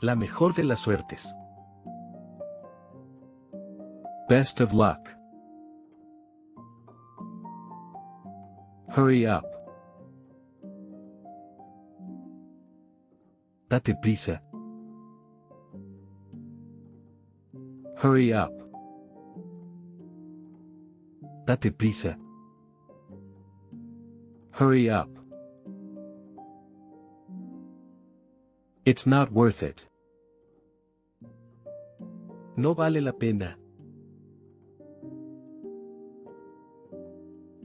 La 0.01 0.17
mejor 0.17 0.55
de 0.55 0.65
las 0.65 0.81
suertes. 0.81 1.37
Best 4.31 4.63
of 4.63 4.73
luck. 4.73 5.11
Hurry 8.89 9.27
up. 9.27 9.45
Date 13.69 13.95
prisa. 14.03 14.41
Hurry 17.99 18.33
up. 18.33 18.55
Date 21.45 21.77
prisa. 21.77 22.17
Hurry 24.53 24.89
up. 24.89 25.11
It's 28.91 29.07
not 29.07 29.31
worth 29.31 29.63
it. 29.63 29.87
No 32.57 32.73
vale 32.73 33.03
la 33.03 33.13
pena. 33.13 33.55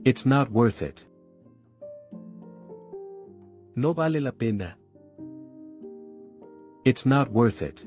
It's 0.04 0.26
not 0.26 0.52
worth 0.52 0.82
it. 0.82 1.06
No 3.74 3.94
vale 3.94 4.20
la 4.20 4.32
pena. 4.32 4.76
It's 6.84 7.06
not 7.06 7.32
worth 7.32 7.62
it. 7.62 7.86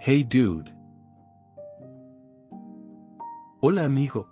Hey 0.00 0.22
dude. 0.22 0.72
Hola 3.60 3.84
amigo. 3.84 4.26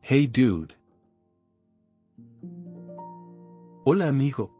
Hey 0.00 0.26
dude. 0.28 0.79
Hola 3.92 4.06
amigo. 4.06 4.52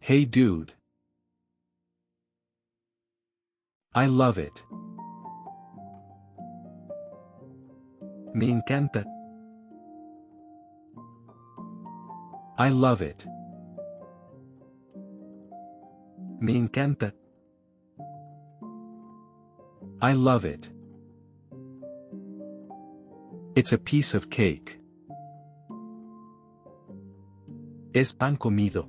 Hey 0.00 0.24
dude. 0.24 0.72
I 3.94 4.06
love 4.06 4.38
it. 4.38 4.64
Me 8.32 8.48
encanta. 8.48 9.04
I 12.56 12.70
love 12.70 13.02
it. 13.02 13.26
Me 16.40 16.54
encanta. 16.54 17.12
I 20.00 20.14
love 20.14 20.46
it. 20.46 20.72
It's 23.54 23.74
a 23.74 23.78
piece 23.78 24.14
of 24.14 24.30
cake. 24.30 24.81
Es 27.94 28.14
pan 28.14 28.36
comido. 28.36 28.88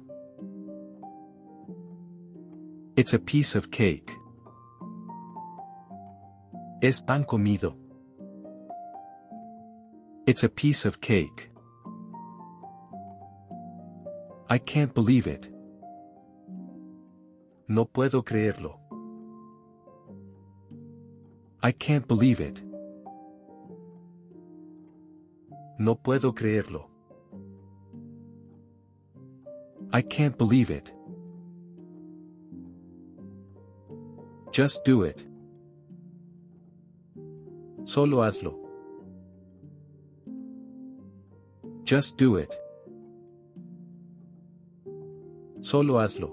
It's 2.96 3.14
a 3.14 3.20
piece 3.20 3.54
of 3.58 3.70
cake. 3.70 4.18
Es 6.82 7.02
pan 7.02 7.26
comido. 7.26 7.76
It's 10.26 10.46
a 10.46 10.48
piece 10.48 10.86
of 10.86 11.02
cake. 11.02 11.52
I 14.50 14.58
can't 14.58 14.94
believe 14.94 15.28
it. 15.28 15.52
No 17.68 17.84
puedo 17.84 18.24
creerlo. 18.24 18.80
I 21.62 21.74
can't 21.74 22.08
believe 22.08 22.40
it. 22.40 22.64
No 25.78 25.96
puedo 25.96 26.34
creerlo. 26.34 26.93
I 29.96 30.02
can't 30.02 30.36
believe 30.40 30.72
it. 30.72 30.92
Just 34.52 34.84
do 34.84 35.04
it. 35.04 35.24
Solo 37.84 38.22
hazlo. 38.24 38.56
Just 41.84 42.18
do 42.18 42.38
it. 42.38 42.56
Solo 45.62 46.00
hazlo. 46.00 46.32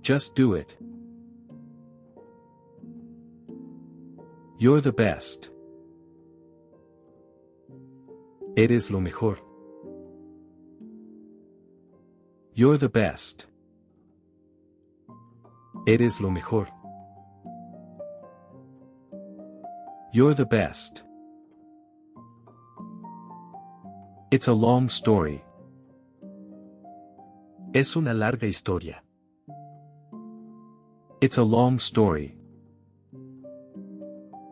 Just 0.00 0.34
do 0.34 0.54
it. 0.54 0.78
You're 4.58 4.80
the 4.80 4.92
best. 4.92 5.50
Eres 8.56 8.90
lo 8.90 9.00
mejor. 9.00 9.36
You're 12.56 12.78
the 12.78 12.88
best. 12.88 13.48
Eres 15.88 16.20
lo 16.20 16.30
mejor. 16.30 16.68
You're 20.12 20.34
the 20.34 20.46
best. 20.46 21.02
It's 24.30 24.46
a 24.46 24.52
long 24.52 24.88
story. 24.88 25.42
Es 27.72 27.96
una 27.96 28.14
larga 28.14 28.46
historia. 28.46 29.02
It's 31.20 31.38
a 31.38 31.42
long 31.42 31.80
story. 31.80 32.38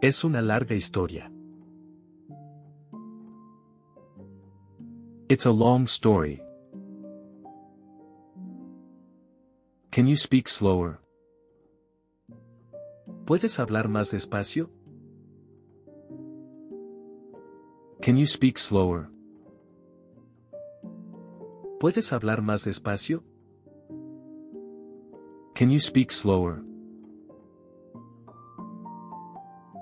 Es 0.02 0.24
una 0.24 0.42
larga 0.42 0.74
historia. 0.74 1.30
It's 5.28 5.46
a 5.46 5.52
long 5.52 5.86
story. 5.86 6.42
Can 9.92 10.06
you 10.06 10.16
speak 10.16 10.48
slower? 10.48 11.00
¿Puedes 13.26 13.60
hablar 13.60 13.88
más 13.88 14.10
despacio? 14.10 14.70
Can 18.00 18.16
you 18.16 18.24
speak 18.24 18.56
slower? 18.56 19.10
¿Puedes 21.78 22.10
hablar 22.10 22.40
más 22.40 22.64
despacio? 22.64 23.22
Can 25.54 25.70
you 25.70 25.78
speak 25.78 26.10
slower? 26.10 26.64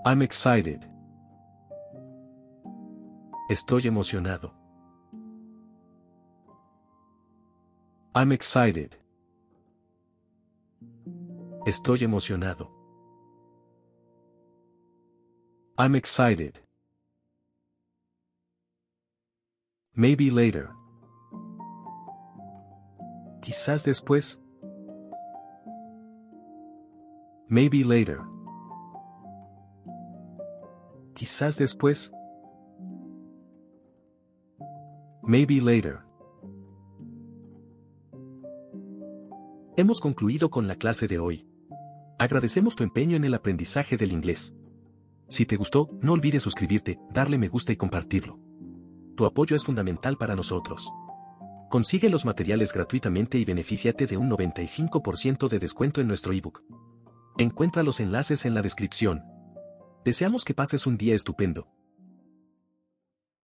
I'm 0.05 0.23
excited. 0.23 0.85
Estoy 3.49 3.87
emocionado. 3.87 4.53
I'm 8.13 8.33
excited. 8.33 9.00
Estoy 11.67 12.05
emocionado. 12.05 12.71
I'm 15.77 15.95
excited. 15.95 16.55
Maybe 19.93 20.31
later. 20.31 20.71
Quizás 23.43 23.85
después. 23.85 24.41
Maybe 27.49 27.85
later. 27.85 28.21
Quizás 31.15 31.59
después. 31.59 32.11
Maybe 35.23 35.61
later. 35.61 36.01
Hemos 39.77 40.01
concluido 40.01 40.49
con 40.49 40.67
la 40.67 40.77
clase 40.77 41.07
de 41.07 41.19
hoy. 41.19 41.50
Agradecemos 42.21 42.77
tu 42.77 42.85
empeño 42.85 43.17
en 43.17 43.25
el 43.25 43.33
aprendizaje 43.33 43.97
del 43.97 44.13
inglés. 44.13 44.55
Si 45.31 45.47
te 45.47 45.57
gustó, 45.57 45.89
no 46.03 46.13
olvides 46.13 46.43
suscribirte, 46.43 46.99
darle 47.15 47.39
me 47.39 47.49
gusta 47.49 47.73
y 47.73 47.77
compartirlo. 47.77 48.39
Tu 49.17 49.25
apoyo 49.25 49.57
es 49.57 49.65
fundamental 49.65 50.19
para 50.19 50.37
nosotros. 50.37 50.93
Consigue 51.71 52.11
los 52.11 52.27
materiales 52.27 52.75
gratuitamente 52.75 53.39
y 53.39 53.47
benefíciate 53.47 54.07
de 54.07 54.19
un 54.19 54.29
95% 54.29 55.49
de 55.49 55.59
descuento 55.59 56.03
en 56.03 56.09
nuestro 56.09 56.35
ebook. 56.35 56.63
Encuentra 57.39 57.83
los 57.83 58.01
enlaces 58.01 58.45
en 58.45 58.53
la 58.53 58.61
descripción. 58.61 59.23
Deseamos 60.05 60.45
que 60.45 60.53
pases 60.53 60.87
un 60.87 60.99
día 60.99 61.15
estupendo. 61.15 61.69